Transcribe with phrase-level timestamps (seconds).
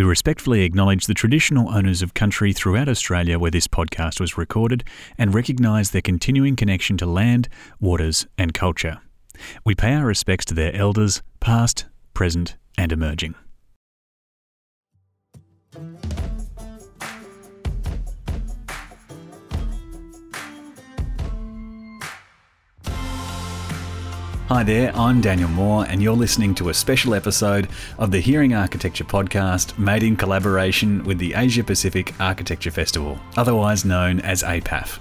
[0.00, 4.82] We respectfully acknowledge the traditional owners of country throughout Australia where this podcast was recorded
[5.18, 9.02] and recognise their continuing connection to land, waters, and culture.
[9.62, 11.84] We pay our respects to their elders, past,
[12.14, 13.34] present, and emerging.
[24.50, 27.68] Hi there, I'm Daniel Moore, and you're listening to a special episode
[28.00, 33.84] of the Hearing Architecture podcast made in collaboration with the Asia Pacific Architecture Festival, otherwise
[33.84, 34.98] known as APAF.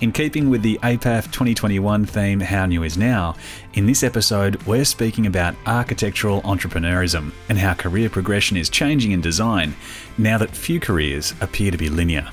[0.00, 3.34] In keeping with the APAF 2021 theme, How New Is Now,
[3.74, 9.20] in this episode, we're speaking about architectural entrepreneurism and how career progression is changing in
[9.20, 9.74] design
[10.18, 12.30] now that few careers appear to be linear.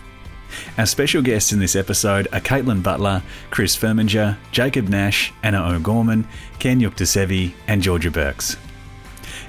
[0.77, 6.27] Our special guests in this episode are Caitlin Butler, Chris Firminger, Jacob Nash, Anna O'Gorman,
[6.59, 8.57] Ken Yuktasevi, and Georgia Burks.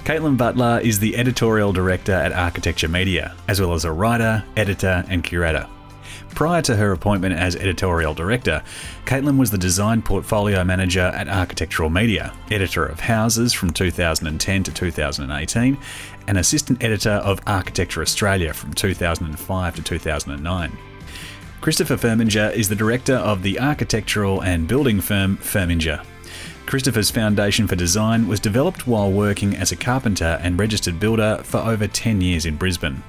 [0.03, 5.05] Caitlin Butler is the editorial director at Architecture Media, as well as a writer, editor,
[5.07, 5.67] and curator.
[6.35, 8.63] Prior to her appointment as editorial director,
[9.05, 14.71] Caitlin was the design portfolio manager at Architectural Media, editor of Houses from 2010 to
[14.71, 15.77] 2018,
[16.27, 20.77] and assistant editor of Architecture Australia from 2005 to 2009.
[21.61, 26.03] Christopher Firminger is the director of the architectural and building firm Firminger.
[26.65, 31.59] Christopher's foundation for design was developed while working as a carpenter and registered builder for
[31.59, 33.03] over 10 years in Brisbane.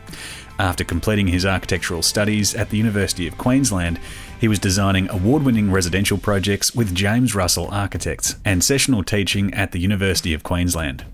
[0.59, 3.98] After completing his architectural studies at the University of Queensland,
[4.39, 9.72] he was designing award winning residential projects with James Russell Architects and sessional teaching at
[9.72, 11.06] the University of Queensland.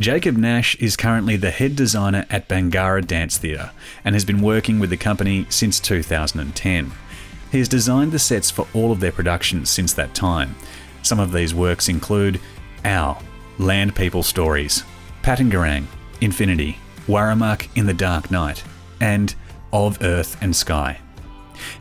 [0.00, 3.70] Jacob Nash is currently the head designer at Bangarra Dance Theatre
[4.04, 6.92] and has been working with the company since 2010.
[7.50, 10.54] He has designed the sets for all of their productions since that time.
[11.02, 12.40] Some of these works include
[12.84, 13.22] Owl,
[13.58, 14.84] Land People Stories,
[15.22, 15.86] Patyegarang,
[16.20, 18.62] Infinity, Warumuk in the Dark Night,
[19.00, 19.34] and
[19.72, 21.00] Of Earth and Sky.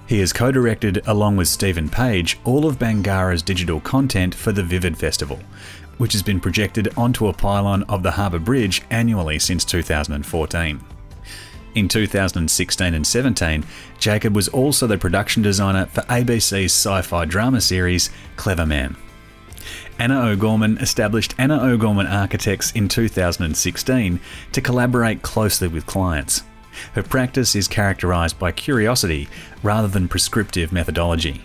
[0.08, 4.64] He has co directed, along with Stephen Page, all of Bangarra's digital content for the
[4.64, 5.40] Vivid Festival,
[5.98, 10.80] which has been projected onto a pylon of the Harbour Bridge annually since 2014.
[11.76, 13.66] In 2016 and 17,
[14.00, 18.96] Jacob was also the production designer for ABC's sci fi drama series Cleverman.
[20.00, 24.22] Anna O'Gorman established Anna O'Gorman Architects in 2016
[24.54, 26.44] to collaborate closely with clients.
[26.94, 29.28] Her practice is characterised by curiosity
[29.64, 31.44] rather than prescriptive methodology.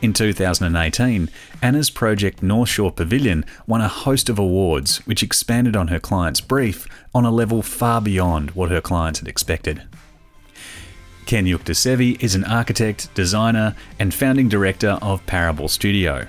[0.00, 1.30] In 2018,
[1.62, 6.40] Anna's project North Shore Pavilion won a host of awards, which expanded on her client's
[6.40, 9.82] brief on a level far beyond what her clients had expected.
[11.26, 16.26] Ken Yuktasevi is an architect, designer, and founding director of Parable Studio.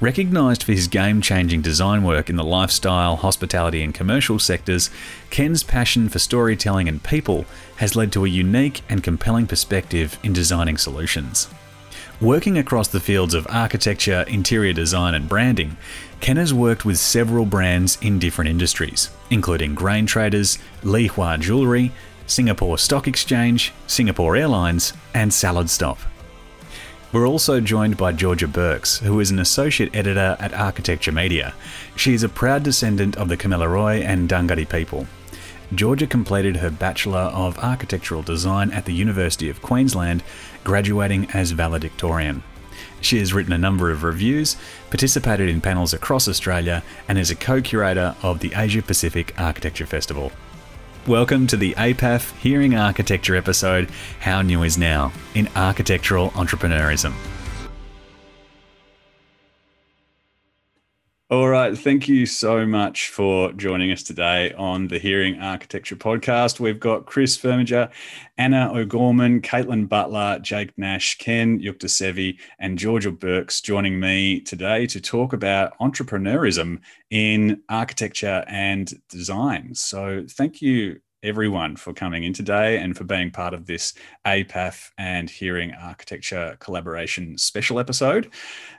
[0.00, 4.90] Recognised for his game changing design work in the lifestyle, hospitality, and commercial sectors,
[5.30, 7.44] Ken's passion for storytelling and people
[7.76, 11.48] has led to a unique and compelling perspective in designing solutions.
[12.20, 15.76] Working across the fields of architecture, interior design, and branding,
[16.20, 21.92] Ken has worked with several brands in different industries, including grain traders, Lee Hwa Jewellery,
[22.26, 25.98] Singapore Stock Exchange, Singapore Airlines, and Salad Stop.
[27.16, 31.54] We're also joined by Georgia Burks, who is an associate editor at Architecture Media.
[31.96, 35.06] She is a proud descendant of the Kamilaroi and Dunghutti people.
[35.74, 40.22] Georgia completed her Bachelor of Architectural Design at the University of Queensland,
[40.62, 42.42] graduating as valedictorian.
[43.00, 44.58] She has written a number of reviews,
[44.90, 49.86] participated in panels across Australia, and is a co curator of the Asia Pacific Architecture
[49.86, 50.32] Festival.
[51.06, 57.14] Welcome to the APAF Hearing Architecture episode How New Is Now in Architectural Entrepreneurism.
[61.28, 61.76] All right.
[61.76, 66.60] Thank you so much for joining us today on the Hearing Architecture podcast.
[66.60, 67.90] We've got Chris Firminger,
[68.38, 75.00] Anna O'Gorman, Caitlin Butler, Jake Nash, Ken Yuktasevi, and Georgia Burks joining me today to
[75.00, 76.78] talk about entrepreneurism
[77.10, 79.74] in architecture and design.
[79.74, 83.94] So thank you everyone for coming in today and for being part of this
[84.26, 88.32] APAF and Hearing Architecture collaboration special episode.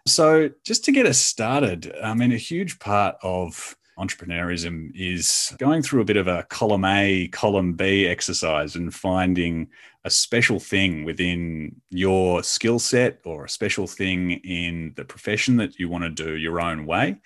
[0.06, 5.81] So, just to get us started, I mean, a huge part of entrepreneurism is going
[5.81, 9.69] through a bit of a column A, column B exercise and finding
[10.06, 15.80] a special thing within your skill set or a special thing in the profession that
[15.80, 17.18] you want to do your own way.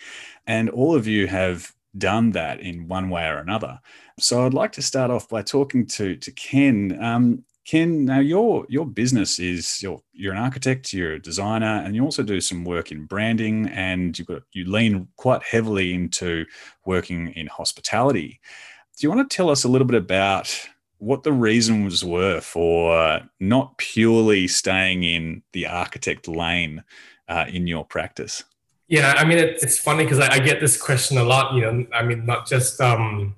[0.48, 3.80] And all of you have done that in one way or another.
[4.20, 6.98] So I'd like to start off by talking to to Ken.
[7.02, 11.96] Um, Ken, now your your business is you're you're an architect, you're a designer, and
[11.96, 16.46] you also do some work in branding, and you've got you lean quite heavily into
[16.86, 18.40] working in hospitality.
[18.98, 20.68] Do you want to tell us a little bit about
[20.98, 26.84] what the reasons were for not purely staying in the architect lane
[27.28, 28.44] uh, in your practice?
[28.92, 31.54] Yeah, I mean, it, it's funny because I, I, get this question a lot.
[31.54, 33.38] You know, I mean, not just um,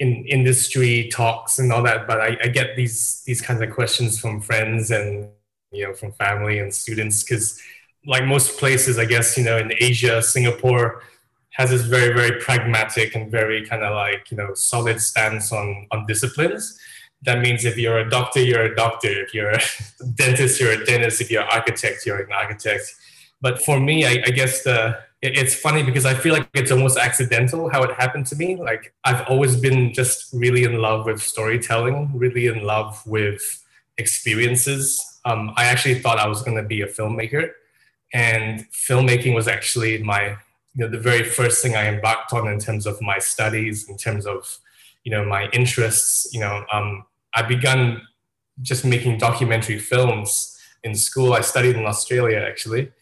[0.00, 4.18] in industry talks and all that, but I, I get these these kinds of questions
[4.18, 5.28] from friends and
[5.70, 7.56] you know from family and students because,
[8.04, 11.04] like most places, I guess you know in Asia, Singapore
[11.50, 15.86] has this very very pragmatic and very kind of like you know solid stance on
[15.92, 16.76] on disciplines.
[17.22, 19.22] That means if you're a doctor you're a doctor.
[19.22, 19.60] If you're a
[20.16, 21.20] dentist you're a dentist.
[21.20, 22.92] If you're an architect you're an architect
[23.40, 26.70] but for me i, I guess the it, it's funny because i feel like it's
[26.70, 31.06] almost accidental how it happened to me like i've always been just really in love
[31.06, 33.40] with storytelling really in love with
[33.98, 37.50] experiences um, i actually thought i was going to be a filmmaker
[38.12, 40.36] and filmmaking was actually my
[40.74, 43.96] you know, the very first thing I embarked on in terms of my studies, in
[43.96, 44.58] terms of,
[45.04, 46.32] you know, my interests.
[46.32, 47.04] You know, um,
[47.34, 48.02] I begun
[48.62, 51.32] just making documentary films in school.
[51.32, 52.92] I studied in Australia actually,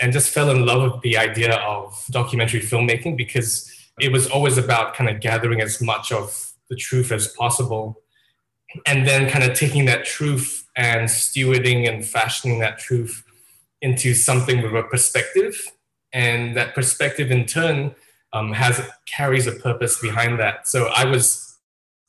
[0.00, 4.58] and just fell in love with the idea of documentary filmmaking because it was always
[4.58, 8.02] about kind of gathering as much of the truth as possible,
[8.86, 13.22] and then kind of taking that truth and stewarding and fashioning that truth
[13.80, 15.70] into something with a perspective
[16.12, 17.94] and that perspective in turn
[18.32, 20.66] um, has carries a purpose behind that.
[20.66, 21.58] So I was,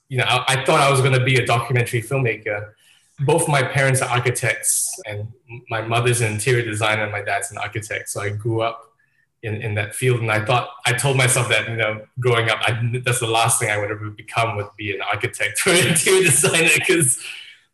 [0.10, 2.72] you know, I, I thought I was going to be a documentary filmmaker.
[3.20, 5.28] Both my parents are architects, and
[5.70, 8.10] my mother's an interior designer, and my dad's an architect.
[8.10, 8.94] So I grew up
[9.42, 12.60] in, in that field, and I thought I told myself that you know, growing up,
[12.62, 15.88] I, that's the last thing I would ever become would be an architect or an
[15.88, 17.24] interior designer because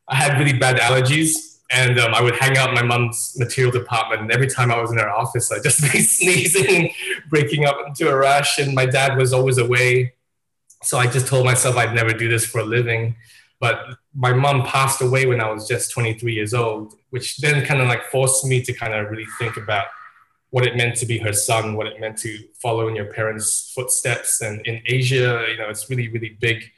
[0.08, 3.72] I had really bad allergies and um, I would hang out in my mom's material
[3.72, 4.22] department.
[4.22, 6.94] And every time I was in her office, I'd just be sneezing,
[7.30, 8.60] breaking up into a rash.
[8.60, 10.14] And my dad was always away.
[10.84, 13.16] So I just told myself I'd never do this for a living.
[13.60, 17.82] But my mom passed away when I was just 23 years old, which then kind
[17.82, 19.88] of like forced me to kind of really think about
[20.52, 23.72] what it meant to be her son, what it meant to follow in your parents'
[23.74, 24.42] footsteps.
[24.42, 26.72] And in Asia, you know, it's really, really big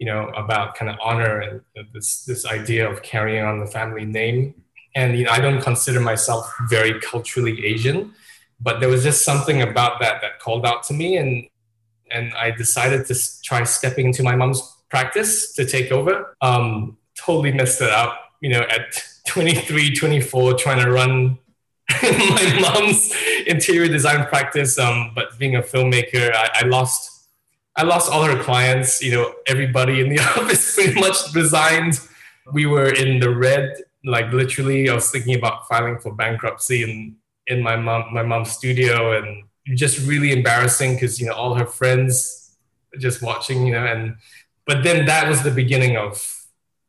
[0.00, 1.60] you know, about kind of honor and
[1.92, 4.54] this this idea of carrying on the family name.
[4.96, 8.14] And you know, I don't consider myself very culturally Asian,
[8.60, 11.46] but there was just something about that that called out to me, and
[12.10, 14.60] and I decided to try stepping into my mom's
[14.90, 16.36] practice to take over.
[16.40, 21.38] Um, totally messed it up, you know, at 23, 24, trying to run
[22.02, 23.12] my mom's
[23.46, 24.78] interior design practice.
[24.78, 27.20] Um, but being a filmmaker, I, I lost
[27.76, 29.02] I lost all her clients.
[29.02, 32.00] You know, everybody in the office pretty much resigned.
[32.52, 34.90] We were in the red, like literally.
[34.90, 37.16] I was thinking about filing for bankruptcy in
[37.46, 39.44] in my mom my mom's studio, and
[39.76, 42.56] just really embarrassing because you know all her friends
[42.98, 43.66] just watching.
[43.66, 44.16] You know, and
[44.66, 46.46] but then that was the beginning of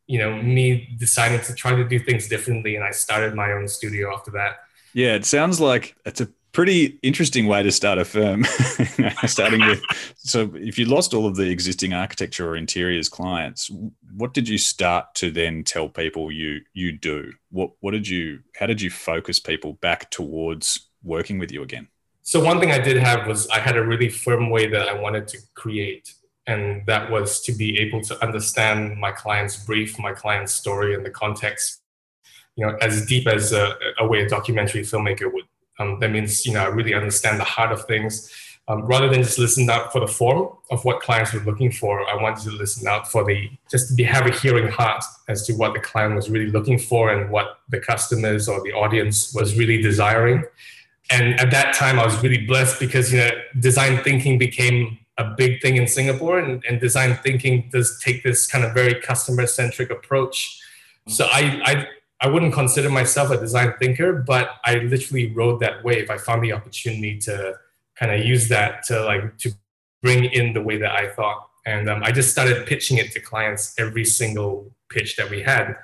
[0.07, 3.67] you know me deciding to try to do things differently, and I started my own
[3.67, 4.59] studio after that.
[4.93, 8.43] Yeah, it sounds like it's a pretty interesting way to start a firm.
[9.25, 9.81] Starting with,
[10.15, 13.71] so if you lost all of the existing architecture or interiors clients,
[14.15, 17.31] what did you start to then tell people you you do?
[17.49, 18.39] What what did you?
[18.57, 21.87] How did you focus people back towards working with you again?
[22.23, 24.93] So one thing I did have was I had a really firm way that I
[24.93, 26.13] wanted to create.
[26.47, 31.05] And that was to be able to understand my client's brief, my client's story, and
[31.05, 31.81] the context,
[32.55, 35.45] you know, as deep as a, a way a documentary filmmaker would
[35.81, 38.31] um, that means you know I really understand the heart of things.
[38.67, 42.07] Um, rather than just listen out for the form of what clients were looking for,
[42.07, 45.45] I wanted to listen out for the just to be have a hearing heart as
[45.47, 49.33] to what the client was really looking for and what the customers or the audience
[49.33, 50.43] was really desiring.
[51.09, 55.35] And at that time, I was really blessed because you know design thinking became a
[55.37, 59.45] big thing in Singapore, and, and design thinking does take this kind of very customer
[59.47, 60.59] centric approach.
[61.07, 61.87] So I, I
[62.23, 66.11] I wouldn't consider myself a design thinker, but I literally rode that wave.
[66.11, 67.55] I found the opportunity to
[67.95, 69.51] kind of use that to like to
[70.03, 73.19] bring in the way that I thought, and um, I just started pitching it to
[73.19, 75.75] clients every single pitch that we had.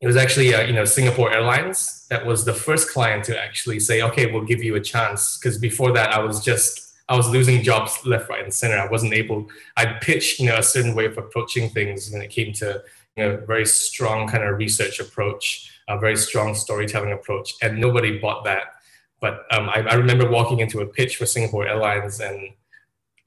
[0.00, 3.80] It was actually uh, you know Singapore Airlines that was the first client to actually
[3.80, 5.38] say, okay, we'll give you a chance.
[5.38, 8.76] Because before that, I was just I was losing jobs left, right, and center.
[8.76, 9.48] I wasn't able.
[9.76, 12.82] I pitched, you know a certain way of approaching things when it came to
[13.16, 18.18] you know very strong kind of research approach a very strong storytelling approach, and nobody
[18.18, 18.74] bought that.
[19.20, 22.50] But um, I, I, remember walking into a pitch for Singapore Airlines, and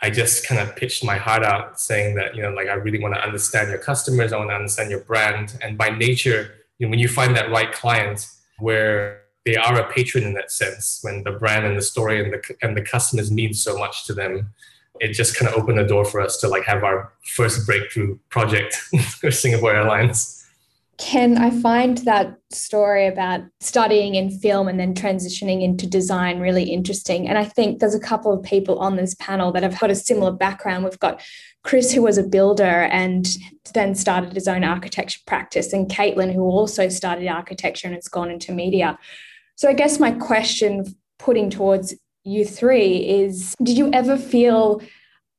[0.02, 3.00] I just kind of pitched my heart out, saying that you know, like I really
[3.00, 6.88] want to understand your customers, I want to understand your brand, and by nature, you
[6.88, 8.28] know, when you find that right client
[8.60, 12.34] where they are a patron in that sense, when the brand and the story and
[12.34, 14.54] the and the customers mean so much to them,
[15.00, 18.18] it just kind of opened the door for us to like have our first breakthrough
[18.30, 18.78] project
[19.24, 20.38] with Singapore Airlines.
[21.02, 26.72] Ken, I find that story about studying in film and then transitioning into design really
[26.72, 27.28] interesting.
[27.28, 29.96] And I think there's a couple of people on this panel that have got a
[29.96, 30.84] similar background.
[30.84, 31.20] We've got
[31.64, 33.28] Chris, who was a builder and
[33.74, 38.30] then started his own architecture practice, and Caitlin, who also started architecture and has gone
[38.30, 39.00] into media.
[39.62, 40.86] So I guess my question
[41.20, 44.82] putting towards you three is Did you ever feel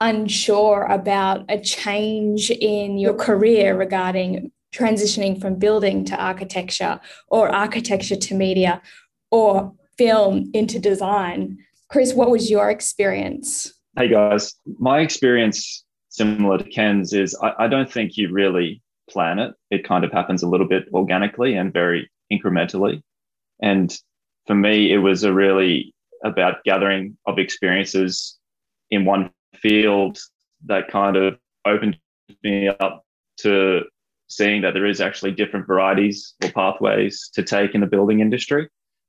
[0.01, 8.15] unsure about a change in your career regarding transitioning from building to architecture or architecture
[8.15, 8.81] to media
[9.33, 11.59] or film into design.
[11.89, 13.73] Chris, what was your experience?
[13.97, 19.41] Hey guys, my experience similar to Ken's is I, I don't think you really plan
[19.41, 19.53] it.
[19.73, 23.03] It kind of happens a little bit organically and very incrementally.
[23.61, 23.93] And
[24.47, 25.95] for me, it was a really
[26.25, 28.39] about gathering of experiences
[28.91, 30.19] in one field
[30.67, 31.99] that kind of opened
[32.43, 33.05] me up
[33.39, 33.83] to
[34.29, 38.69] seeing that there is actually different varieties or pathways to take in the building industry.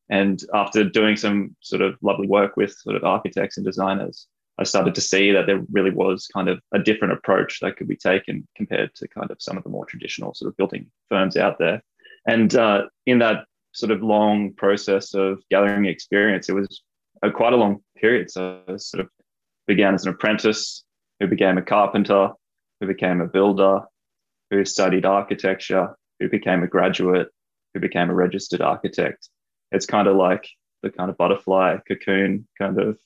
[0.10, 4.28] And after doing some sort of lovely work with sort of architects and designers,
[4.60, 7.88] I started to see that there really was kind of a different approach that could
[7.88, 11.38] be taken compared to kind of some of the more traditional sort of building firms
[11.38, 11.82] out there.
[12.28, 16.84] And uh, in that sort of long process of gathering experience, it was
[17.22, 18.32] a, quite a long period.
[18.32, 19.10] So I sort of
[19.68, 20.84] began as an apprentice,
[21.20, 22.30] who became a carpenter,
[22.80, 23.82] who became a builder,
[24.50, 27.30] who studied architecture, who became a graduate,
[27.74, 29.30] who became a registered architect.
[29.72, 30.48] It's kind of like
[30.84, 33.00] the kind of butterfly cocoon kind of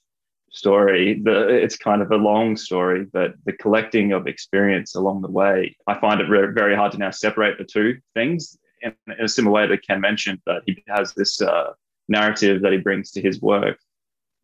[0.52, 1.22] story.
[1.24, 5.76] The, it's kind of a long story, but the collecting of experience along the way,
[5.88, 8.58] I find it re- very hard to now separate the two things.
[8.82, 11.74] In, a similar way that Ken mentioned, that he has this uh,
[12.08, 13.78] narrative that he brings to his work.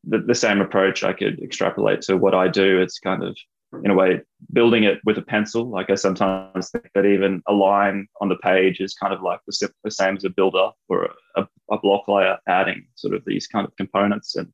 [0.05, 2.81] The, the same approach I could extrapolate to what I do.
[2.81, 3.37] It's kind of
[3.83, 4.21] in a way
[4.51, 8.35] building it with a pencil like i sometimes think that even a line on the
[8.37, 12.07] page is kind of like the, the same as a builder or a, a, block
[12.07, 14.51] layer adding sort of these kind of components and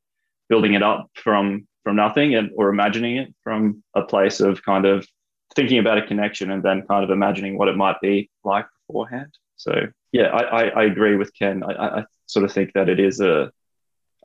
[0.48, 4.86] building it up from from nothing and or imagining it from a place of kind
[4.86, 5.06] of
[5.54, 9.32] thinking about a connection and then kind of imagining what it might be like beforehand
[9.60, 9.72] so
[10.12, 13.20] yeah i i, I agree with ken I, I sort of think that it is
[13.20, 13.50] a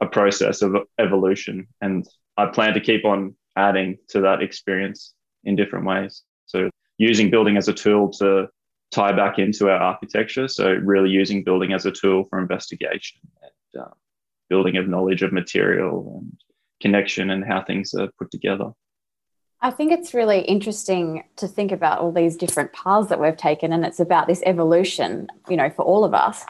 [0.02, 2.06] a process of evolution and
[2.38, 5.14] i plan to keep on adding to that experience
[5.44, 6.24] in different ways.
[6.46, 8.48] So using building as a tool to
[8.92, 10.48] tie back into our architecture.
[10.48, 13.90] So really using building as a tool for investigation and uh,
[14.50, 16.38] building of knowledge of material and
[16.82, 18.72] connection and how things are put together.
[19.62, 23.74] I think it's really interesting to think about all these different paths that we've taken,
[23.74, 26.46] and it's about this evolution, you know, for all of us.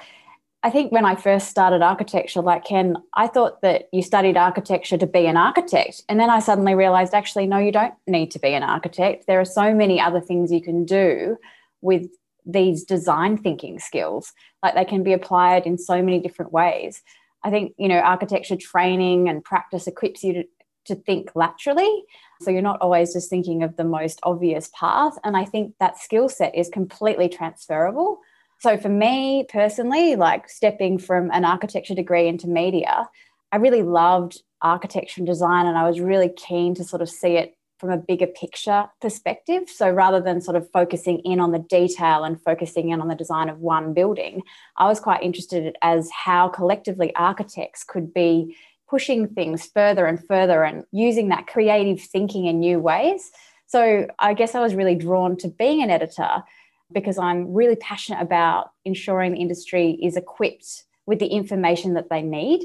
[0.66, 4.98] I think when I first started architecture, like Ken, I thought that you studied architecture
[4.98, 6.02] to be an architect.
[6.10, 9.28] And then I suddenly realized actually, no, you don't need to be an architect.
[9.28, 11.38] There are so many other things you can do
[11.82, 12.10] with
[12.48, 14.34] these design thinking skills.
[14.64, 17.04] Like they can be applied in so many different ways.
[17.44, 20.44] I think, you know, architecture training and practice equips you to,
[20.86, 22.06] to think laterally.
[22.42, 25.18] So you're not always just thinking of the most obvious path.
[25.24, 28.20] And I think that skill set is completely transferable
[28.60, 33.08] so for me personally, like stepping from an architecture degree into media,
[33.52, 37.38] I really loved architecture and design and I was really keen to sort of see
[37.38, 39.64] it from a bigger picture perspective.
[39.70, 43.16] So rather than sort of focusing in on the detail and focusing in on the
[43.16, 44.42] design of one building,
[44.78, 48.56] I was quite interested as how collectively architects could be
[48.90, 53.32] pushing things further and further and using that creative thinking in new ways.
[53.68, 56.44] So I guess I was really drawn to being an editor
[56.92, 62.22] because I'm really passionate about ensuring the industry is equipped with the information that they
[62.22, 62.64] need.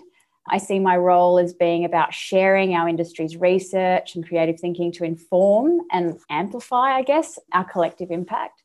[0.49, 5.05] I see my role as being about sharing our industry's research and creative thinking to
[5.05, 8.63] inform and amplify, I guess, our collective impact.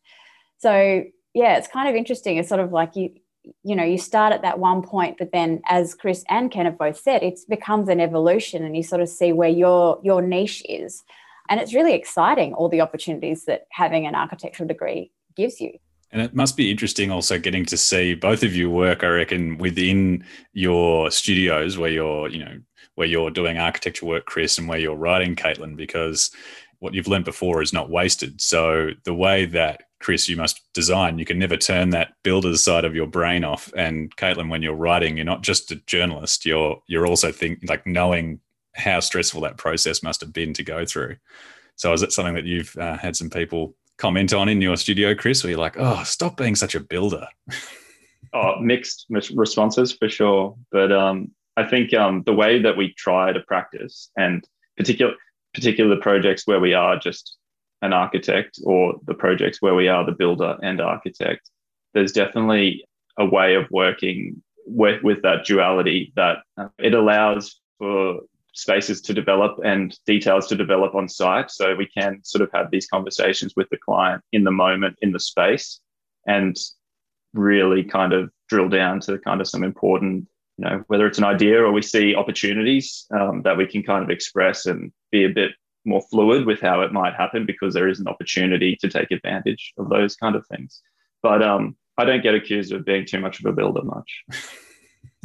[0.57, 2.38] So, yeah, it's kind of interesting.
[2.38, 3.12] It's sort of like you,
[3.63, 6.77] you know, you start at that one point, but then, as Chris and Ken have
[6.77, 10.63] both said, it becomes an evolution, and you sort of see where your your niche
[10.67, 11.03] is,
[11.49, 15.77] and it's really exciting all the opportunities that having an architectural degree gives you.
[16.11, 19.57] And it must be interesting also getting to see both of you work, I reckon,
[19.57, 20.23] within
[20.53, 22.59] your studios where you're, you know,
[22.95, 26.31] where you're doing architecture work, Chris, and where you're writing, Caitlin, because
[26.79, 28.39] what you've learned before is not wasted.
[28.39, 31.17] So the way that Chris, you must design.
[31.17, 33.71] You can never turn that builder's side of your brain off.
[33.75, 36.45] And Caitlin, when you're writing, you're not just a journalist.
[36.45, 38.39] You're you're also think like knowing
[38.75, 41.15] how stressful that process must have been to go through.
[41.75, 45.15] So is it something that you've uh, had some people comment on in your studio,
[45.15, 47.27] Chris, where you're like, oh, stop being such a builder?
[48.33, 50.55] oh, mixed responses for sure.
[50.71, 54.47] But um, I think um, the way that we try to practice and
[54.77, 55.13] particular,
[55.53, 57.37] particular projects where we are just
[57.82, 61.50] an architect or the projects where we are the builder and architect,
[61.94, 62.86] there's definitely
[63.17, 68.22] a way of working with, with that duality that uh, it allows for
[68.53, 71.51] spaces to develop and details to develop on site.
[71.51, 75.12] So we can sort of have these conversations with the client in the moment, in
[75.12, 75.79] the space,
[76.25, 76.58] and
[77.34, 80.27] really kind of drill down to kind of some important,
[80.58, 84.03] you know, whether it's an idea or we see opportunities um, that we can kind
[84.03, 85.51] of express and be a bit
[85.85, 89.73] more fluid with how it might happen because there is an opportunity to take advantage
[89.77, 90.81] of those kind of things.
[91.21, 94.23] But um, I don't get accused of being too much of a builder much.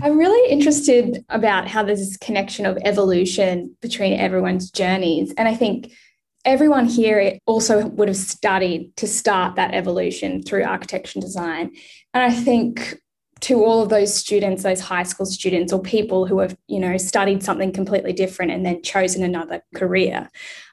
[0.03, 5.35] I'm really interested about how there's this connection of evolution between everyone's journeys.
[5.37, 5.93] And I think
[6.45, 11.73] everyone here also would have studied to start that evolution through architecture and design.
[12.15, 12.99] And I think
[13.41, 16.97] to all of those students, those high school students or people who have, you know,
[16.97, 20.29] studied something completely different and then chosen another career.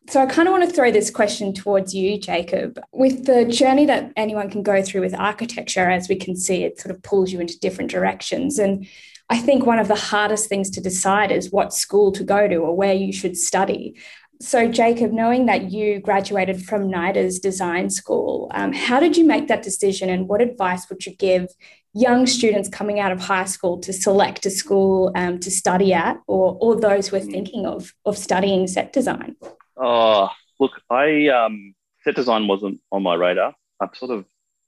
[0.09, 2.79] So I kind of want to throw this question towards you, Jacob.
[2.93, 6.79] With the journey that anyone can go through with architecture, as we can see, it
[6.79, 8.59] sort of pulls you into different directions.
[8.59, 8.87] And
[9.29, 12.55] I think one of the hardest things to decide is what school to go to
[12.55, 13.95] or where you should study.
[14.39, 19.47] So, Jacob, knowing that you graduated from NIDA's design school, um, how did you make
[19.47, 21.47] that decision and what advice would you give
[21.93, 26.17] young students coming out of high school to select a school um, to study at
[26.27, 29.35] or, or those who are thinking of, of studying set design?
[29.77, 30.29] Oh,
[30.59, 33.53] look, I um, set design wasn't on my radar.
[33.81, 34.25] I'm sort of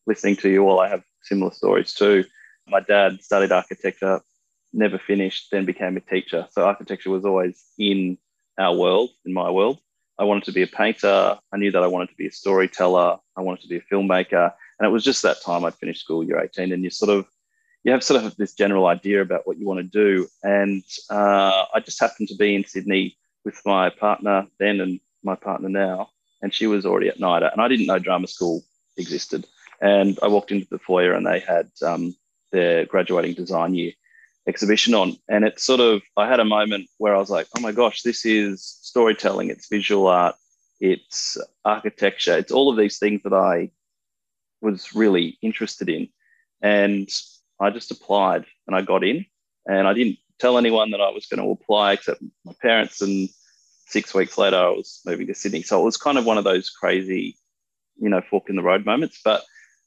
[0.08, 0.80] listening to you all.
[0.80, 2.26] I have similar stories too.
[2.68, 4.22] My dad studied architecture,
[4.74, 6.48] never finished, then became a teacher.
[6.52, 8.18] So architecture was always in
[8.58, 9.80] our world, in my world.
[10.20, 11.40] I wanted to be a painter.
[11.52, 13.18] I knew that I wanted to be a storyteller.
[13.38, 14.52] I wanted to be a filmmaker.
[14.80, 17.26] And it was just that time I'd finished school, year 18, and you sort of,
[17.84, 20.28] you have sort of this general idea about what you want to do.
[20.44, 25.36] And uh, I just happened to be in Sydney with my partner then and my
[25.36, 26.10] partner now,
[26.42, 27.52] and she was already at NIDA.
[27.52, 28.64] And I didn't know drama school
[28.98, 29.46] existed.
[29.82, 32.16] And I walked into the foyer and they had um,
[32.52, 33.94] their graduating design year
[34.48, 35.16] exhibition on.
[35.30, 38.02] And it sort of, I had a moment where I was like, oh my gosh,
[38.02, 40.36] this is storytelling, it's visual art,
[40.80, 43.72] it's architecture, it's all of these things that I
[44.62, 46.10] was really interested in.
[46.62, 47.10] And
[47.60, 49.26] I just applied and I got in.
[49.68, 53.02] And I didn't tell anyone that I was going to apply except my parents.
[53.02, 53.30] And
[53.86, 55.62] six weeks later, I was moving to Sydney.
[55.62, 57.38] So it was kind of one of those crazy,
[57.98, 59.20] you know, fork in the road moments.
[59.24, 59.44] But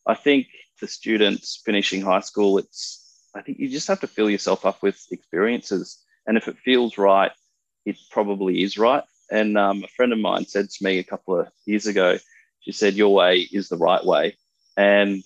[0.07, 0.47] I think
[0.79, 2.99] to students finishing high school, it's
[3.35, 5.99] I think you just have to fill yourself up with experiences.
[6.27, 7.33] And if it feels right,
[7.87, 9.03] it probably is right.
[9.31, 12.19] And um, a friend of mine said to me a couple of years ago,
[12.61, 14.37] she said, Your way is the right way.
[14.77, 15.23] And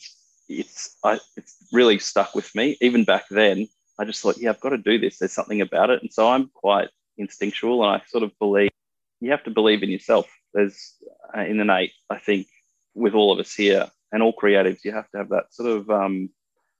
[0.48, 2.76] it's, I, it's really stuck with me.
[2.80, 5.18] Even back then, I just thought, Yeah, I've got to do this.
[5.18, 6.02] There's something about it.
[6.02, 7.84] And so I'm quite instinctual.
[7.84, 8.70] And I sort of believe
[9.20, 10.26] you have to believe in yourself.
[10.52, 10.94] There's
[11.36, 12.46] uh, in I think,
[12.94, 15.90] with all of us here and all creatives, you have to have that sort of
[15.90, 16.30] um,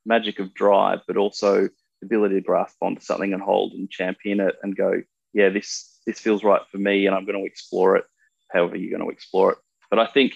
[0.04, 1.68] magic of drive, but also
[2.00, 5.02] the ability to grasp onto something and hold and champion it and go,
[5.32, 8.04] yeah, this this feels right for me, and I'm going to explore it.
[8.52, 9.58] However, you're going to explore it.
[9.90, 10.34] But I think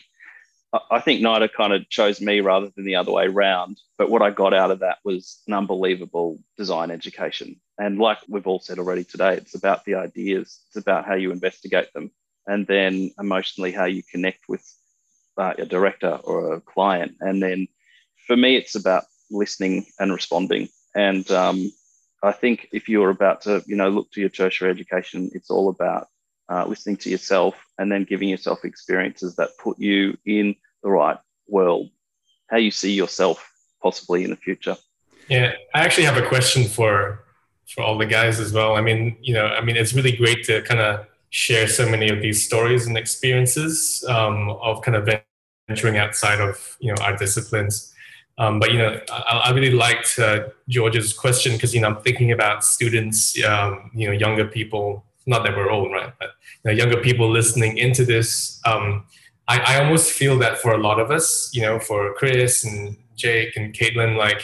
[0.72, 3.80] I think NIDA kind of chose me rather than the other way around.
[3.98, 7.60] But what I got out of that was an unbelievable design education.
[7.76, 11.32] And like we've all said already today, it's about the ideas, it's about how you
[11.32, 12.12] investigate them,
[12.46, 14.64] and then emotionally how you connect with
[15.36, 17.16] uh, a director or a client.
[17.20, 17.66] And then
[18.26, 20.68] for me, it's about listening and responding.
[20.94, 21.72] And um,
[22.22, 25.68] I think if you're about to, you know, look to your tertiary education, it's all
[25.68, 26.08] about
[26.50, 31.18] uh, listening to yourself and then giving yourself experiences that put you in the right
[31.48, 31.90] world,
[32.48, 34.76] how you see yourself possibly in the future.
[35.28, 37.24] Yeah, I actually have a question for
[37.74, 38.74] for all the guys as well.
[38.74, 42.08] I mean, you know, I mean, it's really great to kind of share so many
[42.08, 45.08] of these stories and experiences um, of kind of
[45.68, 47.94] venturing outside of you know our disciplines.
[48.38, 52.02] Um, but you know, I, I really liked uh, George's question because you know I'm
[52.02, 55.04] thinking about students, um, you know, younger people.
[55.30, 56.12] Not that we're old, right?
[56.18, 56.30] But
[56.64, 58.60] you know, younger people listening into this.
[58.66, 59.06] Um,
[59.46, 62.96] I, I almost feel that for a lot of us, you know, for Chris and
[63.16, 64.42] Jake and Caitlin, like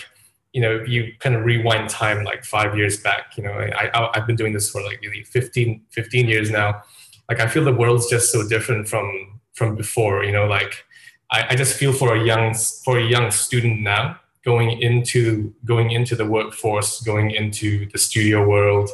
[0.53, 3.37] you know, you kind of rewind time like five years back.
[3.37, 6.83] You know, I, I I've been doing this for like really 15, 15 years now.
[7.29, 10.25] Like I feel the world's just so different from from before.
[10.25, 10.85] You know, like
[11.33, 15.91] I, I just feel for a young for a young student now going into going
[15.91, 18.89] into the workforce, going into the studio world,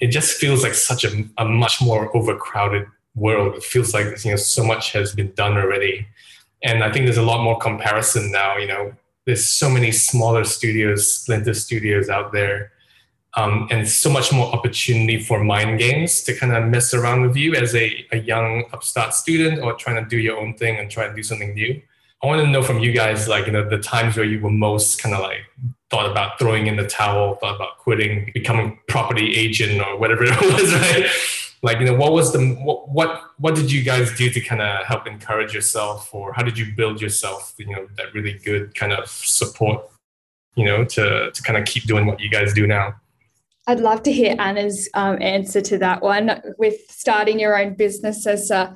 [0.00, 3.54] it just feels like such a, a much more overcrowded world.
[3.56, 6.06] It feels like you know so much has been done already,
[6.62, 8.56] and I think there's a lot more comparison now.
[8.56, 8.92] You know,
[9.24, 12.72] there's so many smaller studios, splinter studios out there.
[13.36, 17.36] um, and so much more opportunity for mind games to kind of mess around with
[17.36, 20.90] you as a, a young upstart student or trying to do your own thing and
[20.90, 21.80] try to do something new.
[22.22, 24.50] I want to know from you guys, like, you know, the times where you were
[24.50, 25.42] most kind of like
[25.90, 30.30] thought about throwing in the towel, thought about quitting, becoming property agent or whatever it
[30.40, 31.06] was, right?
[31.62, 34.60] Like, you know, what was the, what, what, what did you guys do to kind
[34.60, 38.74] of help encourage yourself or how did you build yourself, you know, that really good
[38.74, 39.88] kind of support,
[40.54, 42.94] you know, to, to kind of keep doing what you guys do now?
[43.68, 48.26] I'd love to hear Anna's um, answer to that one with starting your own business
[48.26, 48.74] as a,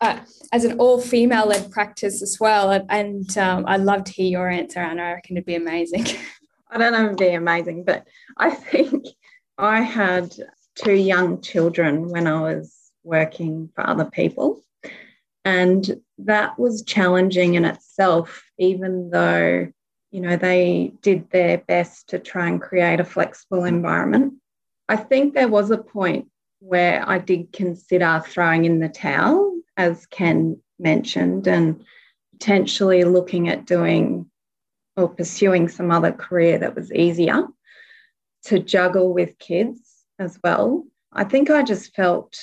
[0.00, 0.20] uh,
[0.52, 2.70] as an all female led practice as well.
[2.88, 5.02] And um, I'd love to hear your answer, Anna.
[5.02, 6.06] I reckon it'd be amazing.
[6.72, 8.06] I don't know if be amazing, but
[8.36, 9.06] I think
[9.58, 10.34] I had
[10.74, 14.62] two young children when I was working for other people.
[15.44, 19.68] And that was challenging in itself, even though
[20.12, 24.34] you know, they did their best to try and create a flexible environment.
[24.88, 26.28] I think there was a point
[26.60, 31.82] where I did consider throwing in the towel, as Ken mentioned, and
[32.32, 34.30] potentially looking at doing
[34.96, 37.46] or pursuing some other career that was easier
[38.44, 40.84] to juggle with kids as well.
[41.12, 42.36] I think I just felt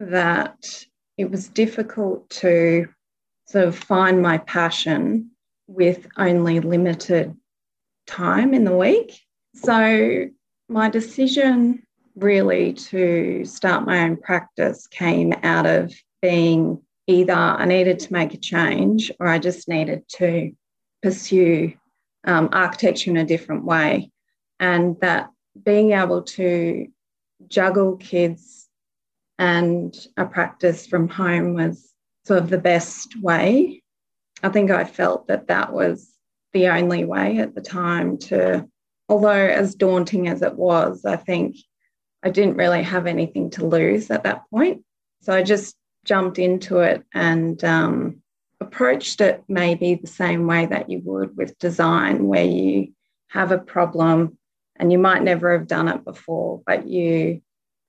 [0.00, 0.84] that
[1.16, 2.88] it was difficult to
[3.46, 5.30] sort of find my passion
[5.66, 7.34] with only limited
[8.06, 9.18] time in the week.
[9.54, 10.26] So,
[10.68, 11.82] my decision
[12.16, 18.34] really to start my own practice came out of being either I needed to make
[18.34, 20.50] a change or I just needed to
[21.02, 21.74] pursue
[22.24, 24.10] um, architecture in a different way.
[24.58, 25.30] And that
[25.62, 26.88] being able to
[27.48, 28.68] juggle kids
[29.38, 31.92] and a practice from home was
[32.24, 33.82] sort of the best way
[34.42, 36.12] I think I felt that that was
[36.52, 38.68] the only way at the time to,
[39.08, 41.56] although as daunting as it was, I think
[42.22, 44.82] I didn't really have anything to lose at that point.
[45.22, 48.22] So I just jumped into it and um,
[48.60, 52.92] approached it maybe the same way that you would with design, where you
[53.28, 54.38] have a problem
[54.76, 57.40] and you might never have done it before, but you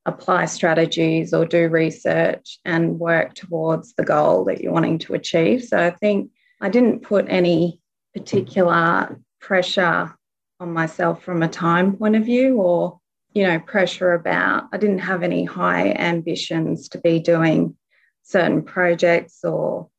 [0.06, 5.64] apply strategies or do research and work towards the goal that you're wanting to achieve.
[5.64, 7.82] So I think I didn't put any
[8.14, 10.16] particular pressure
[10.60, 13.00] on myself from a time point of view or
[13.34, 17.76] you know pressure about i didn't have any high ambitions to be doing
[18.24, 19.90] certain projects or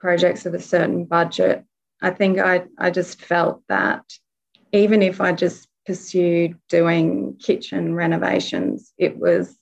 [0.00, 1.64] projects of a certain budget
[2.02, 4.02] i think i, I just felt that
[4.72, 9.56] even if i just pursued doing kitchen renovations it was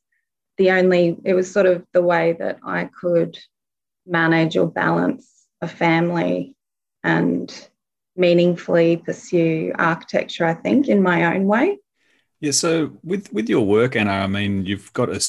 [0.58, 3.38] the only it was sort of the way that i could
[4.06, 6.56] manage or balance a family
[7.04, 7.68] and
[8.18, 11.78] meaningfully pursue architecture, I think, in my own way.
[12.40, 15.20] Yeah, so with with your work, Anna, I mean, you've got a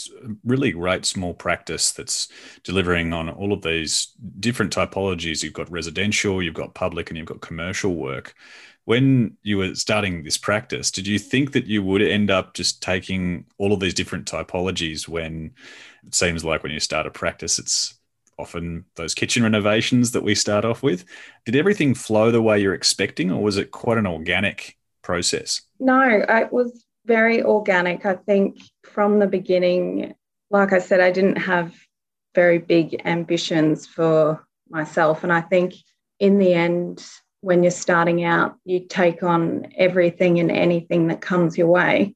[0.44, 2.28] really great small practice that's
[2.64, 5.42] delivering on all of these different typologies.
[5.42, 8.36] You've got residential, you've got public, and you've got commercial work.
[8.86, 12.82] When you were starting this practice, did you think that you would end up just
[12.82, 15.52] taking all of these different typologies when
[16.06, 18.00] it seems like when you start a practice, it's
[18.38, 21.06] often those kitchen renovations that we start off with.
[21.46, 25.64] Did everything flow the way you're expecting, or was it quite an organic process?
[25.80, 28.06] No, it was very organic.
[28.06, 30.14] I think from the beginning,
[30.52, 31.76] like I said, I didn't have
[32.36, 35.24] very big ambitions for myself.
[35.24, 35.74] And I think
[36.20, 37.04] in the end,
[37.42, 42.16] when you're starting out, you take on everything and anything that comes your way.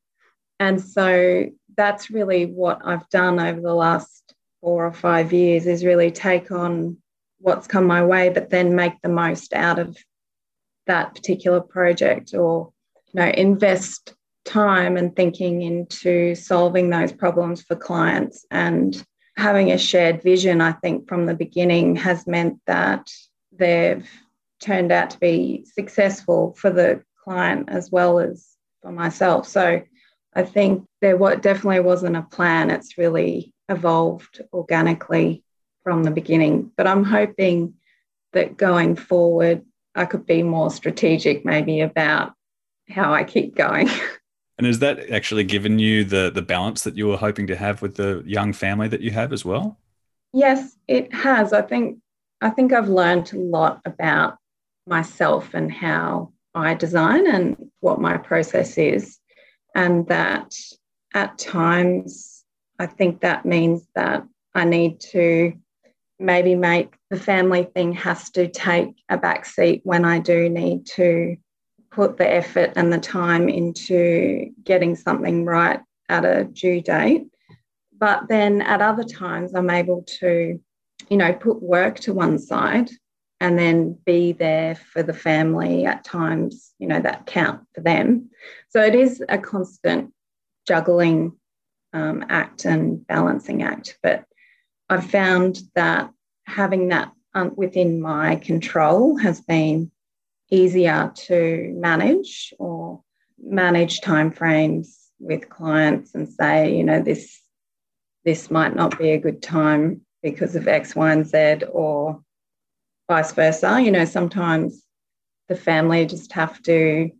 [0.59, 5.83] And so that's really what I've done over the last four or five years is
[5.83, 6.97] really take on
[7.39, 9.97] what's come my way, but then make the most out of
[10.85, 12.71] that particular project or
[13.07, 14.13] you know invest
[14.45, 19.05] time and thinking into solving those problems for clients and
[19.37, 23.07] having a shared vision i think from the beginning has meant that
[23.51, 24.09] they've
[24.59, 28.49] turned out to be successful for the client as well as
[28.81, 29.81] for myself so
[30.35, 35.43] i think there what definitely wasn't a plan it's really evolved organically
[35.83, 36.71] from the beginning.
[36.75, 37.75] But I'm hoping
[38.31, 42.33] that going forward, I could be more strategic maybe about
[42.89, 43.89] how I keep going.
[44.63, 47.81] And has that actually given you the the balance that you were hoping to have
[47.81, 49.77] with the young family that you have as well?
[50.31, 51.51] Yes, it has.
[51.51, 51.99] I think
[52.39, 54.37] I think I've learned a lot about
[54.87, 59.19] myself and how I design and what my process is.
[59.75, 60.55] And that
[61.13, 62.45] at times
[62.79, 65.57] I think that means that I need to
[66.19, 70.85] maybe make the family thing has to take a back seat when I do need
[70.95, 71.35] to
[71.93, 75.79] put the effort and the time into getting something right
[76.09, 77.27] at a due date.
[77.97, 80.59] But then at other times, I'm able to,
[81.09, 82.89] you know, put work to one side
[83.39, 88.29] and then be there for the family at times, you know, that count for them.
[88.69, 90.13] So it is a constant
[90.67, 91.33] juggling
[91.93, 93.97] um, act and balancing act.
[94.01, 94.25] But
[94.89, 96.09] I've found that
[96.45, 97.11] having that
[97.55, 99.91] within my control has been
[100.53, 103.01] easier to manage or
[103.41, 104.87] manage timeframes
[105.19, 107.41] with clients and say, you know, this
[108.23, 112.21] this might not be a good time because of X, Y, and Z, or
[113.09, 113.81] vice versa.
[113.81, 114.81] You know, sometimes
[115.49, 117.11] the family just have to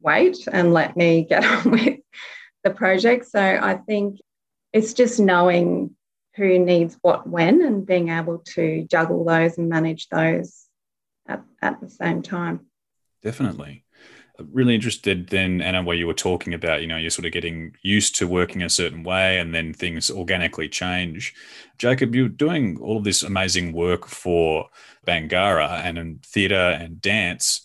[0.00, 1.98] wait and let me get on with
[2.64, 3.26] the project.
[3.26, 4.18] So I think
[4.72, 5.94] it's just knowing
[6.34, 10.67] who needs what when and being able to juggle those and manage those
[11.28, 12.60] at, at the same time.
[13.22, 13.84] Definitely.
[14.38, 17.32] Uh, really interested then, Anna, where you were talking about, you know, you're sort of
[17.32, 21.34] getting used to working a certain way and then things organically change.
[21.78, 24.68] Jacob, you're doing all of this amazing work for
[25.06, 27.62] Bangarra and in theatre and dance.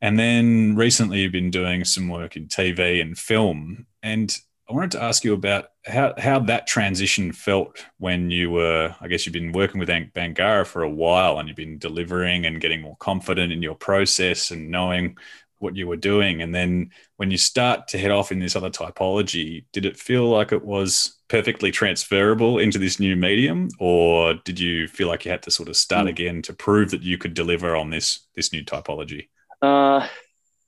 [0.00, 3.86] And then recently you've been doing some work in TV and film.
[4.02, 4.36] And
[4.68, 9.08] I wanted to ask you about how, how that transition felt when you were, I
[9.08, 12.82] guess you've been working with Bangarra for a while and you've been delivering and getting
[12.82, 15.16] more confident in your process and knowing
[15.56, 16.42] what you were doing.
[16.42, 20.28] And then when you start to head off in this other typology, did it feel
[20.28, 23.70] like it was perfectly transferable into this new medium?
[23.80, 26.10] Or did you feel like you had to sort of start mm.
[26.10, 29.28] again to prove that you could deliver on this, this new typology?
[29.62, 30.06] Uh,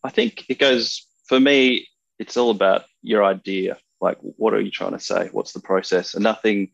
[0.02, 1.86] I think it goes, for me,
[2.18, 5.28] it's all about your idea like what are you trying to say?
[5.32, 6.14] What's the process?
[6.14, 6.70] And nothing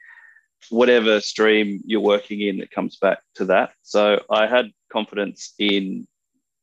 [0.71, 3.73] whatever stream you're working in it comes back to that.
[3.83, 6.07] So i had confidence in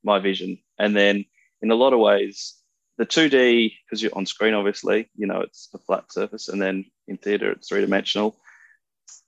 [0.04, 0.58] my vision.
[0.80, 1.26] And then
[1.62, 2.56] in a lot of ways
[2.98, 6.48] the 2d because you're on screen obviously you know it's a flat surface.
[6.50, 8.36] And then in theater it's three dimensional